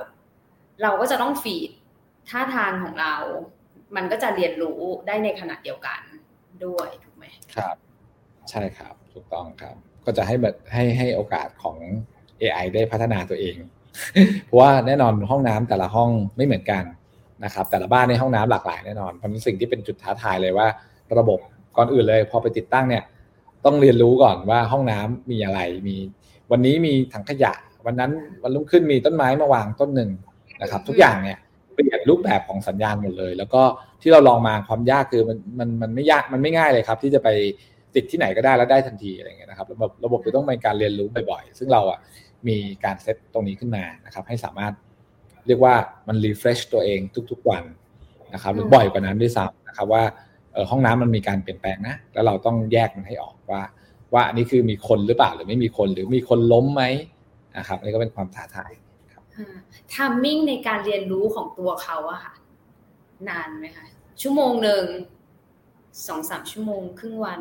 [0.82, 1.70] เราก็จะต้องฟีด
[2.28, 3.14] ท่าทางของเรา
[3.96, 6.00] มันก็จะเรียนรู้ได้ในขณะเดียวกัน
[6.64, 7.24] ด้วยถูกไหม
[7.56, 7.76] ครับ
[8.50, 11.76] ใช่ครับถูกต้องครับ ก็จะให้แบบให้ให้โอกาสของ
[12.40, 13.56] AI ได้พัฒนาตัวเอง
[14.44, 16.84] เพราะว่าแน่นอนห้องน้ำแต่ละห้องไม่เหมือนกัน
[17.44, 20.66] นะครับ แต่ละบ้านในห้องน้ำหลากหลายแน่นอนเพราะงั้นสิ่งที่เป็นจุดท้าทายเลยว่า
[21.18, 21.38] ระบบ
[21.76, 23.04] ก่อนอื่นเลย พอไปติดตั้งเนี่ย
[23.64, 25.96] ต้องเรียนรู้ก่อนว่าห้องน้ำมีอะไรมี
[26.50, 27.52] วันนี้มีถังขยะ
[27.86, 30.10] วันนั้นวันรุ่งขึ้นมีต้นไม้มาวางต้นหนึ่ง
[30.62, 31.38] นะครับ ทุกอย่างเนี่ย
[31.74, 33.62] เปลี่ยนรูปแบบของสัญญาณหมดเลย แล้วก็
[34.02, 37.28] ที่เราลองมาความยากคือมันมันมันไม่ยากมันไม่ง่ายเลยครับ ที่จะไป
[37.94, 41.98] ติดที่ไหนก็ได้แล้วได้ทันทีอะไรเงี้ยนะครับระบบระบบจะต้องมีการเรียนรู้บ่อยๆ ซึ่งเราอะ
[42.48, 44.72] มีการเซตตรงนี้ขึ้นมานะครับ ให้สามารถ
[45.46, 45.74] เรียกว่า
[46.08, 47.64] มัน refresh ตัวเองทุกๆวัน
[48.34, 50.02] นะครับหรือบ่อยกว่านั้นด้วยซ้ำนะครับว่า
[50.70, 53.62] ห้องน้ำมันมีการเปลี่ยนแปลงนะ แล้วเราต้องแยกมันให้ออกว่า
[54.14, 56.82] ว่าอันนี้คือมีคนหรือเปล่าหรือไม่มีคนหรือมีคนล้มไหม
[57.58, 58.72] นะครับนี่ก็เป็นความท้าทาย
[59.12, 59.22] ครับ
[59.92, 62.34] timing ในการเรียนรู้ของตัวเขาอะค่ะ
[63.28, 63.86] นานไหมคะ
[64.20, 64.84] ชั่วโมงหนึ่ง
[66.06, 67.40] สองสามชั่วโมงครึ่งวัน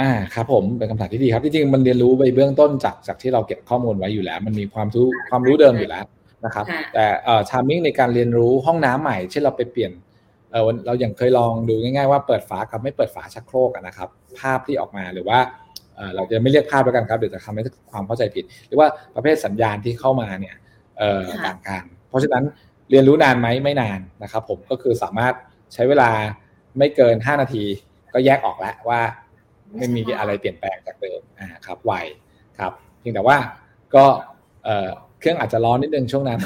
[0.00, 6.04] อ่าครับผมเป็นคำถามที่ดีครับจริงๆมันเรียนรู้ไปเบื้องต้นจากจากที่เราเก็บข้อมูลไว้อยู่แล้ว มันมีความรู้ความรู้เดิมอยู่แล้ว
[6.44, 9.92] นะครับ แต่เอ่อ timing ในการเรียนรู้ห้องน้ำใหม่เช่นเราไปเปลี่ยน
[10.50, 15.38] เออเราอย่างเคยลองดูง่ายๆว่าเปิดฝากับไม่เปิดฝาชักโครกนะครับ ภาพที่ออกมาหรือว่า
[16.14, 20.56] เราจะไม่เรียกภาพแล้วกันครับเดี๋ยวจะทำให้ความเข้าใจผิด หรือว่าประเภทสัญญาณที่เข้ามาเนี่ย
[21.46, 22.44] ต่างกันเพราะฉะนั้น
[22.90, 25.34] เรียนรู้นานไหมไม่นานนะครับผมก็คือสามารถ
[25.74, 26.10] ใช้เวลา
[26.78, 27.64] ไม่เกิน 5 นาที
[28.14, 29.00] ก็แยกออกแล้วว่า
[29.76, 31.92] ไม่มีอะไรเปลี่ยนแปลงจากเดิมอ่าครับไว
[32.58, 33.38] ครับเพียงแต่ว่า
[33.94, 34.04] ก็
[35.20, 36.40] เครื่องอาจจะร้อนนิดนึงช่วงนั้น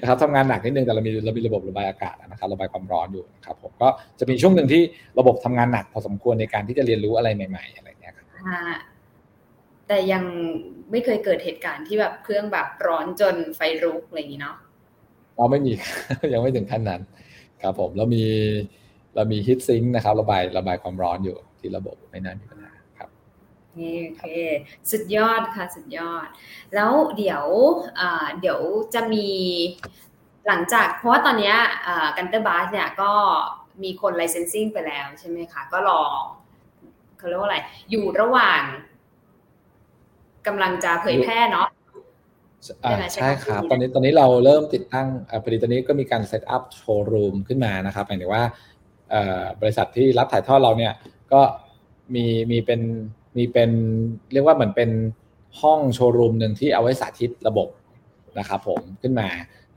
[0.00, 3.88] นะครับทำงานหนักนิดนึงแต่เรามีเรามีระบบระบายอากาศนะครับระบายความร้อนอยู่นะครับผมก็
[4.18, 4.82] จะมีช่วงหนึ่งที่
[5.18, 8.26] ระบบทำงานหนักพอสมควรในการที่จะเรียนรู้อะไรใหม่ ๆ อะไรเงี้ยครับ
[9.88, 10.24] แต่ยัง
[10.90, 14.56] ไม่เคยเกิดเหตุการณ์ที่แบบเครื่องแบบร้อนจนไฟลุกอะไรอย่างนี้เนาะ
[15.36, 15.72] เราไม่มี
[16.32, 17.00] ยังไม่ถึงขั้นนั้น
[17.62, 18.24] ครับผมเรามี
[19.14, 22.67] เรามีฮิตซิงค์นะครับ ระบายระบายความร้อนอยู่ที่ระบบไม่น่ามีปัญหา
[24.04, 24.24] โอเค
[24.90, 26.28] สุดยอดค่ะสุดยอด
[26.74, 27.44] แล้วเดี๋ยว
[28.40, 28.60] เดี๋ยว
[28.94, 29.28] จะมี
[30.46, 31.54] หลังจากเพราะว่าตอนนี้
[32.16, 33.12] Gunther Bath เนี่ยก็
[33.82, 36.20] มีคน licensing ไปแล้วใช่ไหมคะก็ลอง
[37.18, 37.58] เขาเรียกว่าอะไร
[37.90, 38.62] อยู่ระหว่าง
[40.46, 41.68] กำลังจะเผยแพร่เนาะ
[43.20, 45.08] ใช่ครับตอนนี้ตอนนี้เราเริ่มติดตั้ง
[45.44, 48.44] ผลิตตอนนี้ก็มีการ set up โชว์รูมขึ้นมานะครับหมายถึงว่า
[49.60, 50.92] บริษัทที่รับถ่ายทอดเราเนี่ย
[51.32, 51.40] ก็
[52.14, 52.80] มีมีเป็น
[53.38, 53.70] มีเป็น
[54.32, 54.90] เรียกว่าเหมือนเป็น
[55.60, 57.68] ห้องโชว์รูมหนึ่งที่เอาไว้สาธิตระบบ
[58.38, 59.28] นะครับผมขึ้นมา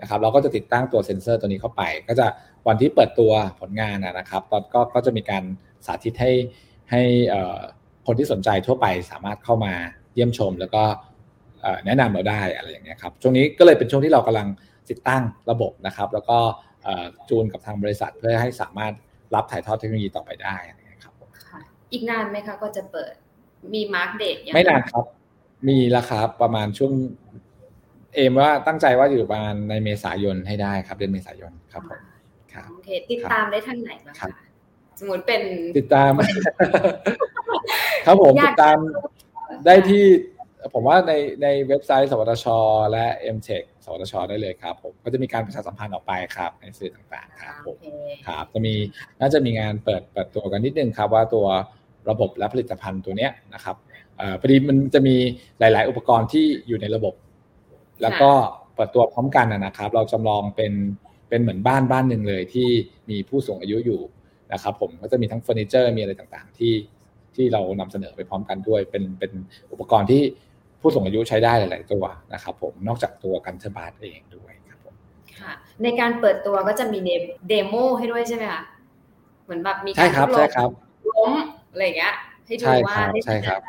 [0.01, 2.27] นะครับเราก็จะติดตั้งตัวเซ็นเซอร์ตัวนี้เข้าไป ก็จะ
[2.67, 5.43] วันที่เปิดตัวผลงานนะครับตอนก็ก็จะมีการ
[5.85, 6.31] สาธิตให้
[6.91, 7.01] ให้
[8.05, 9.73] คนที่สนใจทั่วไปสามารถเข้ามา
[10.13, 10.83] เยี่ยมชม แล้วก็
[11.85, 14.47] แนะนำเราได้อะไรอย่างเงี้ยครับช่วงนี้ก็เลยเป็นช่วงที่เรากำลัง
[14.89, 16.37] ติดตั้งระบบนะครับ แล้วก็
[17.29, 18.93] จูนกับทางบริษัทเพื่อให้สามารถ
[19.35, 20.55] รับถ่ายทอดเทคโนโลยีต่อไปได้
[21.03, 21.13] ครับ
[21.91, 23.13] อีกนานไหมคะก็จะเปิด
[23.73, 25.05] มี mark date ไม่นานครับ
[25.67, 26.93] มีแล้วครับประมาณช่วง
[28.15, 31.99] aim ว่าตั้งใจว่าอยู่ประมาณในเมษายนให้ได้ครับ เดือนเมษายนครับผม
[32.53, 34.29] ครับโอเคติดตามได้ทางไหนบ้างคะ
[34.99, 35.41] สมมติเป็น
[35.77, 36.11] ติดตาม
[38.05, 38.77] ครับผมติดตาม
[39.65, 40.05] ได้ที่
[40.73, 42.45] ผมว่าในในเว็บไซต์ สวทช
[42.91, 43.05] และ
[43.35, 47.77] m t e c h สวทช ได้เลยครับผมก็จะมีการประชาสัมพันธ์ออกไปครับ ในสื่อต่างๆ ครับผม
[48.27, 48.75] ครับจะมี
[49.19, 51.47] น่าจะมีงานเปิดเปิดตัวกันนิดนึงครับว่าตัว
[52.09, 53.75] ระบบและผลิตภัณฑ์ตัวเนี้ยนะครับ
[54.41, 55.15] พอดีมันจะมี
[55.59, 57.13] หลาย ๆ อุปกรณ์ที่อยู่ในระบบ
[58.01, 58.31] แล้วก็
[58.75, 60.73] เปิดตัวพร้อมกันนะครับ เราจำลองเป็น
[61.29, 62.69] เป็นเหมือนบ้านบ้านหนึ่งเลยที่
[63.09, 64.01] มีผู้สูงอายุอยู่
[64.53, 66.73] นะครับ ผมก็จะมีทั้งเฟอร์นิเจอร์มีอะไรต่างๆ ที่
[67.35, 69.31] ที่เรานำเสนอไปพร้อมกันด้วย เป็นเป็น
[69.71, 70.21] อุปกรณ์ที่
[70.81, 74.95] ผู้สูงอายุใช้ได้หลาย ๆ ตัวนะครับ ผมนอกจากตัว Gunther Bath เองด้วยครับผม
[75.39, 75.51] ค่ะ
[75.83, 76.99] ในการเปิดตัวก็จะมี
[77.49, 78.63] เดโมให้ด้วยใช่ไหมคะ
[79.43, 80.69] เหมือนแบบมีการใช่ครับใช่ครับ
[81.11, 81.31] ล้ม
[81.71, 82.13] อะไรเงี้ย
[82.45, 82.95] ให้ดูว่า
[83.25, 83.61] ใช่ครับ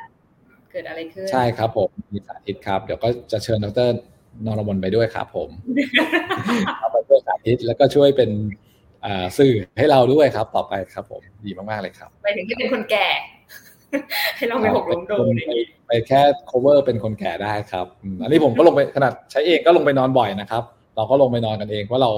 [0.71, 3.91] เกิดอะไรขึ้น ใช่ครับผมมีสาธิตครับ เดี๋ยวก็จะเชิญดร
[4.47, 5.49] นรมนไปด้วยครับผม
[6.93, 8.31] ไปช่วยสาธิตแล้วก็ช่วยเป็น
[9.39, 13.07] สื่อให้เราด้วยครับ ต่อไปครับ ผมดีมากๆเลยครับไปถึงที่เป็นคนแก่
[14.37, 15.27] ให้เราไปหกล้มโดน
[15.87, 17.87] ไปแค่ cover เป็นคนแก่ได้ครับ
[18.23, 20.63] อันนี้ผมก็ลงไปขนาดใช้เองก็ลงไปนอนบ่อยนะครับ
[20.97, 22.11] เราก็ลงไปนอนกันเองเพราะเรา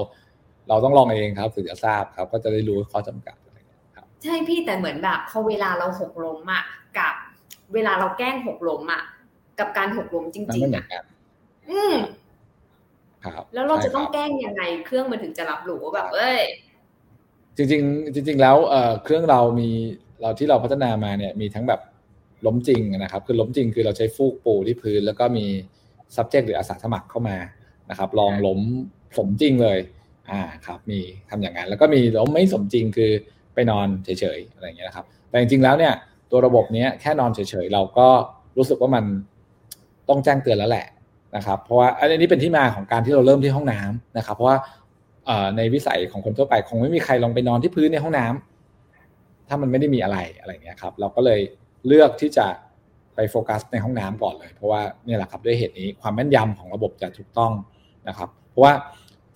[0.69, 3.44] เราต้องลองเองครับถึงจะทราบครับ ก็จะได้รู้ข้อจำกัดอะไรครับ
[4.23, 6.63] ใช่พี่แต่เหมือนแบบพอเวลาเราหกล้มอะ
[6.97, 7.13] กับ
[7.73, 9.01] เวลาเราแกล้งหกล้มอะ
[9.59, 10.85] กับการหกล้มจริงๆอะ
[11.69, 11.95] อืม
[13.23, 16.39] ครับ แล้วเราจะต้องแกล้งยังไง เครื่องมันถึงจะรับรู้ว่าแบบเอ้ย
[17.55, 19.69] จริงๆจริง ๆ แล้วเอ่อเครื่องเรามี
[20.21, 21.81] เราที่เราพัฒนามาเนี่ย มีทั้งแบบ
[22.45, 25.45] ล้มจริงนะครับ คือล้มจริงคือเราใช้ฟูกปูที่พื้น แล้วก็มี
[26.15, 27.37] subject หรืออาสาสมัครเข้ามา
[27.89, 28.59] นะครับ ลองล้ม
[29.17, 29.79] สมจริงเลย
[30.29, 30.99] อ่าครับ มี
[31.29, 33.11] ทำอย่างนั้น แล้วก็มีล้มไม่สมจริงคือ
[33.55, 35.93] ไปนอนเฉยๆอะไรอย่างเงี้ยนะครับแต่จริงๆแล้วเนี่ย
[36.31, 38.07] ตัวระบบนี้แค่นอนเฉยๆเราก็
[38.57, 39.05] รู้สึกว่ามัน
[40.09, 40.85] ต้องแจ้งเตือนแล้วแหละ
[41.35, 44.57] นะครับ เพราะว่าอันนี้เป็นที่มาของการที่เราเริ่มที่ห้องน้ำนะครับ เพราะว่า
[45.57, 51.39] ในวิสัยของคนทั่วไปคงไม่มีใครลองไปนอนที่พื้นในห้องน้ำถ้ามันไม่ได้มีอะไรอะไรเงี้ยครับ เราก็เลย
[51.87, 52.47] เลือกที่จะ
[53.15, 57.51] ไปโฟกัสในห้องน้ำก่อนเลย เพราะว่านี่แหละครับด้วยเหตุนี้ความแม่นยำของระบบจะถูกต้อง
[58.07, 58.73] นะครับ เพราะว่า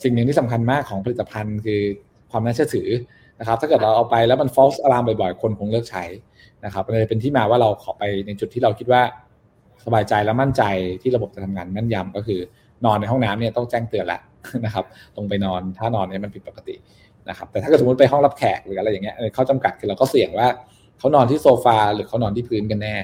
[0.03, 1.81] สิ่งหนึ่งที่สำคัญมากของผลิตภัณฑ์คือ
[2.31, 2.87] ความน่าเชื่อถือ
[3.39, 6.03] นะครับถ้าเกิดเราเอาไปแล้วมัน false alarm บ่อยๆ คนคงเลิกใช้
[6.65, 9.01] นะครับเลยเป็นที่มาว่าเราขอไปในจุดที่เราคิดว่า
[9.85, 10.63] สบายใจและมั่นใจ
[11.01, 12.39] ที่ระบบจะทำงานแม่นยำก็คือ
[12.85, 14.21] นอนในห้องน้ำเนี่ยต้องแจ้งเตือนแล้ว
[14.65, 14.85] นะครับ
[15.15, 16.75] ตรงไปนอนถ้านอนเนี่ยมันผิดปกติ
[17.29, 20.47] นะครับแต่ถ้าเกิดสมมติไปห้องรับแขกหรืออะไรอย่างเงี้ยเขาจำกัดคือเราก็เสี่ยงว่า
[20.99, 22.95] เขานอนที่โซฟาหรือเขานอนที่พื้นกันแน่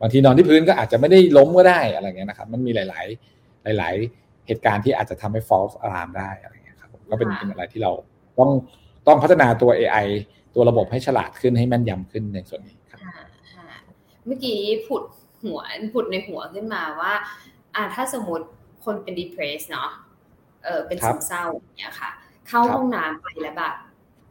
[0.00, 7.92] บางทีนอนที่พื้นก็อาจจะไม่ได้ล้มก็ได้อะไรเงี้ยนะครับมันมีหลาย ๆ หลาย ๆ เหตุการณ์ที่อาจจะทำให้ false alarm ได้อะไรเงี้ยครับก็เป็นเป็นอะไรที่เรา
[8.38, 8.50] ต้อง
[9.06, 10.06] ต้องพัฒนาตัว AI
[10.54, 13.00] ตัวระบบให้ฉลาดขึ้นให้แม่นยำขึ้นในส่วนนี้ครับ
[14.26, 15.02] เมื่อกี้ผุด
[15.42, 15.60] หัว
[15.94, 17.12] ผุดในหัวขึ้นมาว่า
[17.74, 18.46] อ่าถ้าสมมติ
[18.84, 19.90] คนเป็น depressed เนาะ
[20.64, 22.10] เออเป็นซึมเศร้าอย่างเงี้ยค่ะ
[22.48, 23.74] เข้าห้องน้ำไปแล้วแบบ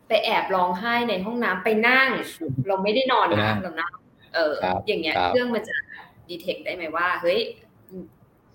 [0.07, 2.09] ไปแอบร้องไห้ในห้องน้ำไปนั่ง
[2.67, 3.91] เราไม่ได้นอนนะเรานั่ง
[4.36, 4.53] เออ
[4.88, 5.76] อย่างเงี้ยเครื่องมันจะ
[6.30, 7.39] ดีเทคได้ไหมว่า เฮ้ย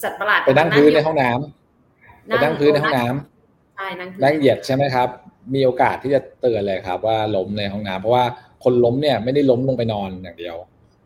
[0.02, 5.08] จัดประหลาดไปนั่งพื้นในห้องน้ำไปนั่งพื้นในห้องน้ำใช่นั่งนั่งเหยียดใช่ไหมครับ
[5.54, 8.24] มีโอกาสที่จะเตือนเลยครับ ว่าล้มในห้องน้ำเพราะว่า
[8.64, 10.56] คนล้มเนี่ยไม่ได้ล้มลงไปนอนอย่างเดียว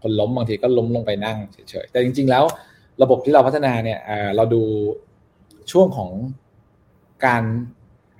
[0.03, 2.45] คนล้มบางทีก็ล้มลงไปนั่งเฉยๆแต่จริง ๆ แล้ว
[3.03, 3.99] ระบบที่เราพัฒนาเนี่ย
[4.37, 4.63] เราดู
[5.73, 6.11] ช่วงของ
[7.27, 7.43] การ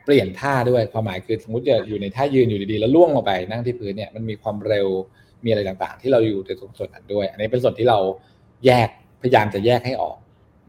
[0.05, 4.89] เปลี่ยนท่าด้วยความหมายคือสมมติจะอยู่ในท่ายืนอยู่ดีๆ แล้วล่วงลงไปนั่งที่พื้นเนี่ยมันมีความเร็ว
[5.45, 7.99] มีอะไรต่างๆ ที่เราอยู่ในส่วนนั้นด้วย อันนี้เป็นส่วนที่เรา
[8.67, 8.89] แยก
[9.23, 10.17] พยายามจะแยกให้ออก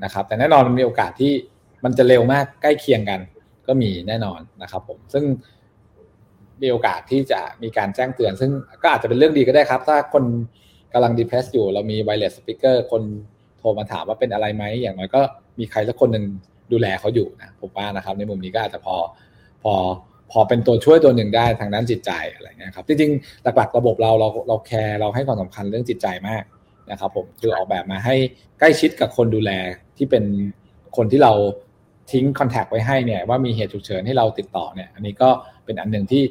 [0.04, 1.34] นะครับ แต่แน่นอนมันมีโอกาสที่
[1.84, 3.20] มันจะเร็วมากใกล้เคียงกัน
[3.68, 5.24] ก็มีแน่นอนนะครับผมซึ่ง
[6.61, 8.51] มีโอกาสที่จะมีการแจ้งเตือน ซึ่ง
[8.82, 10.24] ก็อาจจะเป็นเรื่องดีก็ได้ครับ ถ้าคน
[10.93, 13.03] กำลังดีเพรสอยู่ เรามีไวเลสสปิเกอร์คน
[13.57, 15.22] โทรมาถามว่าเป็นอะไรไหม อย่างน้อยก็
[15.59, 16.26] มีใครสักคนหนึ่ง
[16.72, 18.95] ดูแลเขาอยู่นะผมว่านะครับ ในมุมนี้ก็อาจจะพอ
[19.63, 19.74] พอ
[20.32, 26.43] พอเป็นตัวช่วยตัวหนึ่งได้ทางด้านจิตใจอะไรเงี้ยครับจริงๆหลักๆ ระบบเราเราเราแคร์เราให้ความสำคัญเรื่องจิตใจมาก
[26.91, 28.16] นะครับ ผมคือออกแบบมาให้
[28.59, 29.51] ใกล้ชิดกับคนดูแล
[29.97, 30.24] ที่เป็น
[30.97, 31.34] คนที่เรา
[32.12, 35.30] ทิ้งคอนแทคไว้ให้เนี่ยว่ามีเหตุฉุกเฉินให้เราติดต่อเนี่ย อันนี้ก็
[35.66, 36.24] เป็นอันหนึ่งที่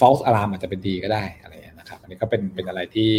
[0.00, 3.10] false alarm อาจจะเป็นดีก็ได้อะไรเงี้ยนะครับ อันนี้ก็เป็นเป็นอะไรที่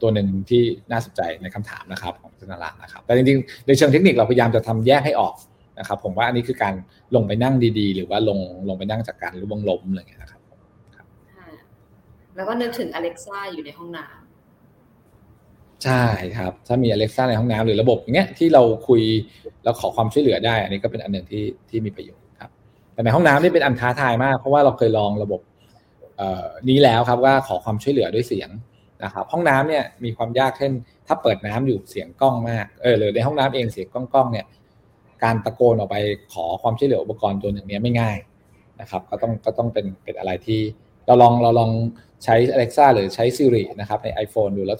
[0.00, 5.34] ตัวหนึ่งที่น่าสนใจในคำถามนะครับของธนารานะครับ แต่จริงๆในเชิงเทคนิคเราพยายามจะทำแยกให้ออก
[5.78, 6.74] นะครับ ผมว่าอันนี้คือการ
[7.14, 8.38] ลงไปนั่งดีๆ หรือว่าลง
[8.68, 10.40] ลงไปนั่งจากการร่วงล้มอะไรอย่างเงี้ยนะครับ
[12.36, 14.23] แล้วก็นึกถึงอเล็กซ่าอยู่ในห้องน้ำ
[15.84, 16.02] ใช่
[16.36, 19.02] ครับ ถ้ามีอเล็กซ่าในห้องน้ำหรือระบบอย่างเงี้ยที่เราคุย
[19.64, 22.50] แล้วขอความช่วยเหลือได้ อันนี้ก็เป็นอันหนึ่งที่ที่มีประโยชน์ครับ
[22.92, 25.40] แต่ในห้องน้ำนี่เป็นอันท้าทายมาก เพราะว่าเราเคยลองระบบ
[26.68, 28.50] นี้แล้วครับว่าขอความช่วยเหลือด้วยเสียง
[29.04, 30.72] นะครับห้องน้ำเนี่ยมีความยากเช่น
[31.06, 34.46] ถ้าเปิดน้ำอยู่เสียงกล้องมากเออหรือในห้องน้ำเองเสียงกล้องๆเนี่ย
[35.24, 35.96] การตะโกนออกไป
[36.32, 38.16] ขอความช่วยเหลืออุปกรณ์ตัวหนึ่งนี้ไม่ง่าย
[38.80, 40.60] นะครับ ก็ต้องก็ต้องเป็นเป็นอะไรที่
[41.06, 41.70] เราลองเราลอง
[42.24, 44.78] ใช้ Alexa หรือใช้ Siri นะครับใน iPhone ดูแล้ว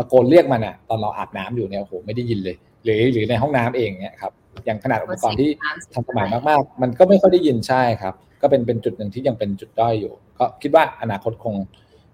[0.00, 4.32] ตะโกนเรียกมันอะตอนเราอาบน้ำอยู่เนี่ยโอ้โหไม่ได้ยินเลย หรือหรือในห้องน้ำเองเนี่ยครับ
[4.66, 5.50] อย่างขนาดอุปกรณ์ที่
[5.92, 11.54] ทันสมัยมากๆ มันก็ไม่ค่อยได้ยินใช่ครับ ก็เป็นเป็นจุดหนึ่งที่ยังเป็นจุดด้อยอยู่ ก็คิดว่าอนาคตคง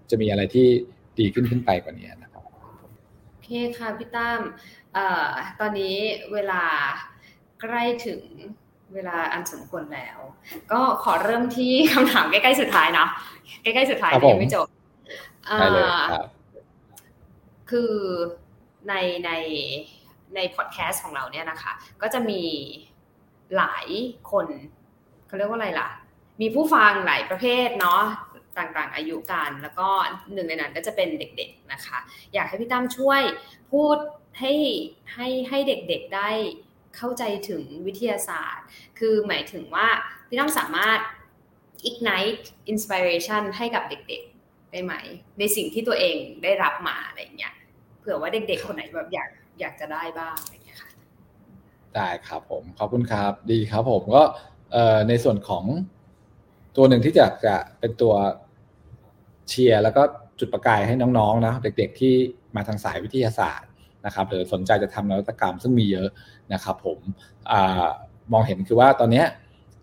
[0.09, 0.67] จะมีอะไรที่
[1.19, 2.43] ดีขึ้นขึ้นไปกว่านี้นะครับ
[3.29, 4.41] โอเคค่ะพี่ตั้ม
[5.59, 5.95] ตอนนี้
[6.33, 6.63] เวลา
[7.61, 8.21] ใกล้ถึง
[8.93, 10.17] เวลาอันสมควรแล้ว
[10.71, 13.09] ก็ขอเริ่มที่คำถามใกล้ๆสุดท้ายเนาะ
[13.63, 14.67] ใกล้ๆสุดท้ายยังไม่จบ
[15.61, 15.65] คื
[17.71, 17.91] คือ
[18.89, 18.93] ใน
[19.25, 19.31] ใน
[20.35, 22.43] ในพอดแคสต์ของเราเนี่ยนะคะ ก็จะมี
[23.57, 23.87] หลาย
[24.31, 24.47] คน
[25.27, 25.89] เขาเรียกว่าอะไรล่ะ
[26.41, 28.03] มีผู้ฟังหลายประเภทเนาะ
[28.57, 29.87] ต่างๆอายุกันแล้วก็
[30.33, 31.97] หนึ่งในนั้นก็จะเป็นเด็กๆนะคะ
[32.33, 33.21] อยากให้พี่ตั้มช่วย
[33.71, 33.97] พูด
[34.39, 34.53] ให้
[35.13, 36.29] ให้ให้เด็กๆได้
[36.95, 38.65] เข้าใจถึงวิทยาศาสตร์
[38.99, 39.87] คือหมายถึงว่า
[40.27, 40.99] พี่ตั้มสามารถ
[41.89, 44.93] ignite inspiration ให้กับเด็กๆ ได้ไหม
[45.39, 47.53] ในสิ่งที่ตัวเองได้รับมาอะไรอย่างเงี้ย
[48.07, 49.29] ผื่อว่าเด็กๆคนไหนแบบอยาก
[49.59, 50.89] อยากจะได้บ้างอะไรเงี้ยค่ะ
[51.95, 54.23] ได้ครับผมขอบคุณครับดีครับผมก็
[55.09, 55.63] ในส่วนของ
[56.75, 58.13] ตัวหนึ่งที่จะจะเป็นตัว
[59.47, 60.01] เชียร์แล้วก็
[60.39, 62.13] จุดประกายให้น้องๆนะเด็กๆที่
[62.55, 63.69] มาทางสายวิทยาศาสตร์
[64.05, 66.09] นะครับหรือสนใจจะทำนวัตกรรมซึ่งมีเยอะ
[66.53, 66.99] นะครับผม
[67.51, 67.53] อ
[68.31, 69.23] มองเห็นคือว่าตอนนี้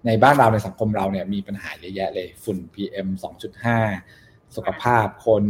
[0.07, 3.09] ในบ้านเราในสังคมเราเนี่ยมีปัญหาเยอะแยะเลยฝุ่น PM
[3.83, 5.45] 2.5 สุขภาพคน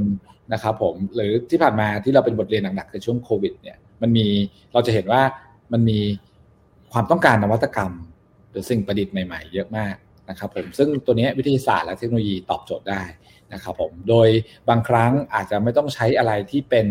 [0.53, 4.27] นะครับผมหรือที่ผ่านมาที่เราเป็นบทเรียนหนักๆในช่วงโควิดเนี่ยมันมี
[4.73, 5.23] เราจะเห็นว่า
[5.73, 6.01] มันมี
[6.93, 7.93] ความต้องการนวัตกรรม
[8.51, 9.95] หรือสิ่งประดิษฐ์ใหม่ๆ เยอะมาก
[10.31, 13.03] นะครับผมซึ่งตัวนี้วิทยาศาสตร์และเทคโนโลยีตอบโจทย์ได้
[13.53, 14.29] นะครับผมโดย
[14.69, 16.87] บางครั้งอาจจะไม่ต้องใช้อะไรที่เป็น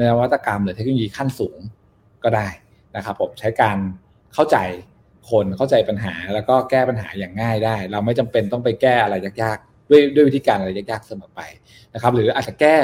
[0.00, 1.58] นวัตกรรม หรือเทคโนโลยีขั้นสูง
[2.24, 2.48] ก็ได้
[2.96, 3.78] นะครับผมใช้การ
[4.34, 4.56] เข้าใจ
[5.30, 11.40] คนเข้าใจปัญหาแล้วก็แก้ปัญหาอย่างง่ายได้ เราไม่จำเป็นต้องไปแก้อะไรยากๆ ด้วยด้วยวิธีการอะไรยากๆเสมอไป
[11.94, 12.74] นะครับหรืออาจจะแก้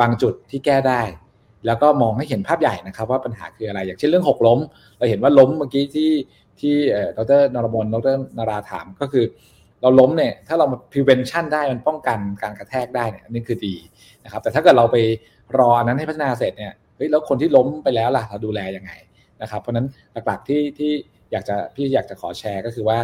[0.00, 1.02] บางจุดที่แก้ได้
[1.66, 4.58] แล้วก็มองให้เห็นภาพใหญ่นะครับ ว่าปัญหาคืออะไร อย่างเช่นเรื่องหกล้ม
[4.98, 6.12] เราเห็นว่าล้มเมื่อกี้ที่
[6.60, 6.74] ที่
[7.18, 9.24] ดรนรมนดรนาราถามก็คือ
[9.82, 13.74] เราล้มเนี่ยถ้าเรา prevention ได้มันป้องกันการกระแทกได้เนี่ยอันนี้คือดี
[14.24, 14.96] นะครับแต่ถ้าเกิดเราไป
[15.58, 18.92] รออันนั้นให้พัฒนาเสร็จเนี่ยเฮ้ยแล้วคนที่ล้มไปแล้วล่ะเราดูแลยังไง
[19.42, 19.86] นะครับเพราะนั้น
[20.26, 20.92] หลักๆที่ที่
[21.32, 22.98] อยากจะพี่อยากจะขอแชร์ก็คือว่า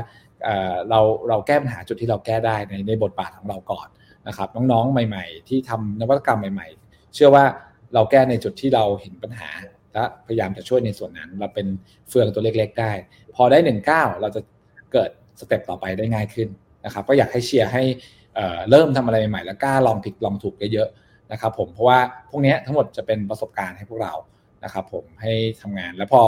[0.91, 3.89] เราเราแก้ปัญหาจุดที่เราแก้ได้ในในบทบาทของเราก่อน
[4.29, 7.45] นะครับน้องๆ ใหม่ ๆ ที่ทำนวัตกรรมใหม่ ๆ เชื่อว่า
[7.95, 9.49] เราแก้ในจุดที่เราเห็นปัญหา
[9.95, 11.67] และพยายามจะช่วยในส่วนนั้น เราเป็น
[12.09, 12.93] เฟืองตัวเล็ก ๆ ได้
[13.35, 14.41] พอได้หนึ่งเก้าเราจะ
[14.93, 16.49] เกิดสเต็ปต่อไปได้ง่ายขึ้น
[16.85, 17.83] นะครับก็อยากให้เชียร์ให้
[18.71, 21.99] เริ่มทำอะไรใหม่ๆแล้วกล้าลองผิดลองถูกเยอะๆนะครับผมเพราะว่า
[22.31, 24.15] พวกนี้ทั้งหมดจะเป็นประสบการณ์ให้พวกเรา
[24.65, 25.33] นะครับผมให้
[25.63, 26.23] ทำงานแล้วพอ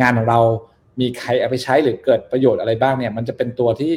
[0.00, 0.40] งานของเรา
[1.00, 3.92] มีใครเอาไปใช้หรือเกิดประโยชน์อะไรบ้างเนี่ย มันจะเป็นตัวที่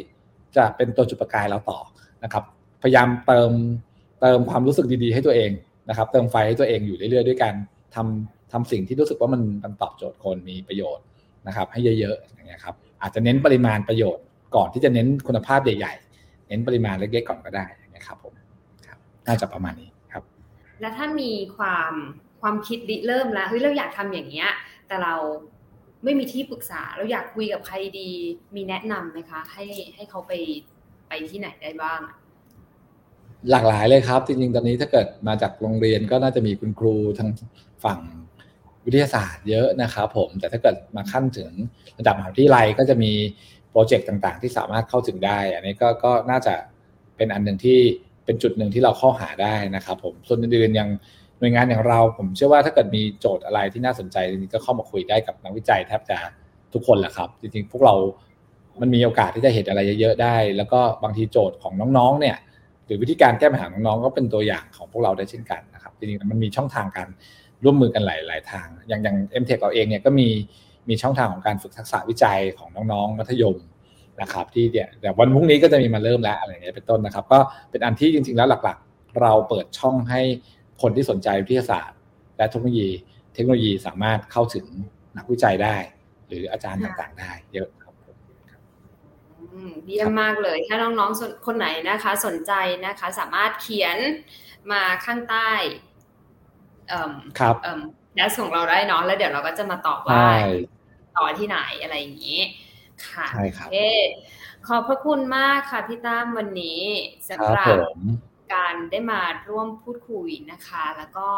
[0.58, 1.80] จะเป็นตัวจุดประกายเราต่อ
[2.24, 2.44] นะครับ
[2.84, 3.52] พยายามเติม
[4.22, 5.52] เติมความรู้สึกดีๆ ให้ตัวเอง
[5.90, 7.54] นะครับ เติมไฟให้ตัวเองอยู่เรื่อยๆ ด้วยกัน
[7.96, 11.04] ทำทำสิ่งที่รู้สึกว่ามันมันตอบโจทย์คนมีประโยชน์
[11.48, 14.24] นะครับ ให้เยอะๆอย่างเงี้ยครับอาจจะเน้นปริมาณประโยชน์
[14.56, 18.34] ก่อนที่จะเน้นคุณภาพใหญ่ๆ เน้นปริมาณเล็กๆก่อนก็ได้นะครับผม
[18.88, 20.24] ครับน่าจะประมาณนี้ครับ
[20.82, 21.94] แล้วถ้ามีความ
[22.42, 24.50] ความคิดริเริ่มแล้วเฮ้ยเราอยากทำอย่างเงี้ย
[24.88, 25.14] แต่เรา
[26.04, 28.10] ไม่มีที่ปรึกษาเราอยากคุยกับใครดี
[28.56, 30.32] มีแนะนำไหมคะ ให้ให้เขาไป
[31.08, 32.00] ไปที่ไหนได้บ้าง
[33.52, 37.30] หลากหลายเลยครับ จริงๆตอนนี้ถ้าเกิดมาจากโรงเรียนก็น่าจะมีคุณครูทาง
[37.84, 38.00] ฝั่ง
[38.86, 41.52] วิทยาศาสตร์เยอะนะครับผมแต่ถ้าเกิดมาขั้นถึง
[42.00, 43.12] ระดับมหาวิทยาลัยก็จะมี
[43.72, 46.54] โปรเจกต์ต่างๆ ที่สามารถเข้าถึงได้ อันนี้ก็ก็น่าจะ
[47.18, 47.80] เป็นอันหนึ่งที่
[48.26, 50.90] เป็นจุดหนึ่งที่เราเข้าหาได้นะครับผมส่วนอื่นๆยัง
[51.40, 56.18] หน่วยงานอย่างเราผมเชื่อว่าถ้าเกิดมีโจทย์อะไรที่น่าสนใจจริงๆก็เข้ามาคุยได้กับนักวิจัยแทบจะ
[56.74, 57.96] ทุกคนแหละครับ จริงๆ พวกเรา
[58.82, 62.38] มันมีโอกาสที่จะเห็นอะไรเยอะๆได้ แล้วก็บางทีโจทย์ของน้องๆ เนี่ย
[62.86, 67.08] หรือวิธีการแก้ปัญหาน้องๆ ก็เป็นตัวอย่างของพวกเราได้เช่นกันนะครับ จริงๆ มันมีช่องทางการ
[67.64, 70.28] ร่วมมือกันหลายๆ ทาง อย่างอย่างเอ็มเทคเราเองเนี่ยก็มี
[70.90, 73.58] มีช่องทางของการฝึกทักษะวิจัยของน้องๆ มัธยม
[74.22, 77.40] นะครับ ที่เดี๋ยวแต่วันพรุ่งนี้ก็จะมีมาเริ่มแล้วอะไรเงี้ยเป็นต้นนะครับ ก็
[77.72, 80.22] เป็นอันที่จริง ๆ แล้วหลักๆ เราเปิดช่องให้
[80.82, 81.98] คนที่สนใจวิทยาศาสตร์
[82.38, 82.90] และเทคโนโลยี
[83.34, 84.66] เทคโนโลยีสามารถเข้าถึง
[85.18, 85.76] นักวิจัยได้
[86.28, 87.94] หรืออาจารย์ต่างๆ ได้เยอะครับ
[89.86, 92.54] เยี่ยมมากเลย ถ้าน้องๆคนไหนนะคะ สนใจ
[92.86, 93.98] นะคะ สามารถเขียน
[94.72, 95.52] มาข้างใต้
[97.40, 97.56] ครับ
[98.16, 100.24] แดสของเราได้เนาะแล้วเดี๋ยวเราก็จะมาตอบว่า
[101.18, 102.42] ต่อที่ไหนอะไรอย่างนี้
[103.08, 103.70] ค่ะใช่ครับ
[104.68, 106.82] ขอบพระคุณมากค่ะพี่ตั้มวันนี้
[107.30, 107.76] สำหรับ
[108.54, 111.30] การได้มาร่วมพูดคุยนะคะ แล้วก็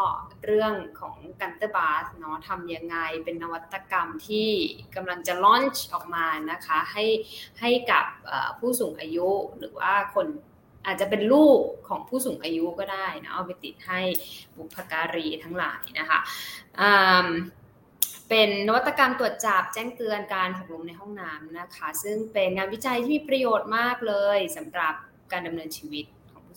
[0.44, 4.48] เรื่องของกันเตอร์บาสเนาะทำยังไงเป็นนวัตกรรมที่
[4.96, 7.04] กำลังจะลอนช์ออกมานะคะให้
[7.60, 8.04] ให้กับ
[8.58, 10.26] ผู้สูงอายุหรือว่าคน
[10.86, 14.00] อาจจะเป็นลูกของผู้สูงอายุก็ได้นะเอาไปติดให้
[14.56, 16.18] บุพการีทั้งหลายนะคะ
[18.28, 24.94] เป็นนวัตกรรมตรวจจับแจ้งเตือนการหกล้มในห้องน้ำนะคะ ซึ่งเป็นงานวิจัยที่มีประโยชน์มากเลยสำหรับ
[25.32, 26.04] การดำเนินชีวิต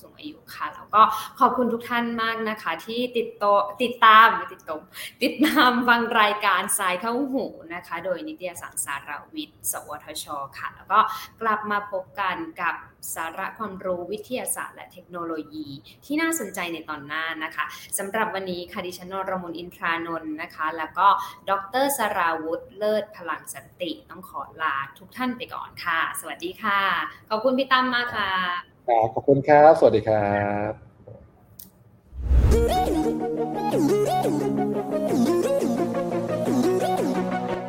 [0.02, 1.02] สูงอายุค่ะ แล้วก็
[1.39, 3.46] ขอบคุณทุกท่านมากนะคะ ที่ติดโต
[3.84, 4.82] ติดตามติดตม
[5.24, 10.26] ติดตามฟังรายการสายเข้าหูนะคะ โดยนิตยสารสารวิทย์ สวทช
[10.58, 11.00] ค่ะ แล้วก็
[11.41, 12.76] กลับมาพบกันกับ
[13.16, 15.68] สาระความรู้วิทยาศาสตร์และเทคโนโลยี
[16.06, 17.66] ที่น่าสนใจในตอนหน้านะคะ
[17.98, 21.08] สำหรับวันนี้ค่ะดิฉันนรมนอินทรานนท์นะคะ แล้วก็
[21.50, 21.52] ด
[21.84, 26.82] รสราวุธเลิศพลังสันติต้องขอลาทุกท่านไปก่อนค่ะ สวัสดีค่ะ
[27.30, 30.38] ขอบคุณพี่ตั้มมากค่ะ ขอบคุณครับ สวัสดีครั
[30.71, 30.73] บ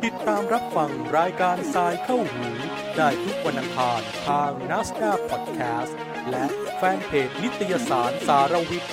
[0.03, 2.47] ติดตามรับฟังรายการทรายเข้าหู
[2.97, 5.97] ได้ทุกวันอังคารทางนัสดาพอดแคสต์
[6.29, 6.45] และ
[6.75, 8.91] แฟนเพจนิตยสารสารวิทย์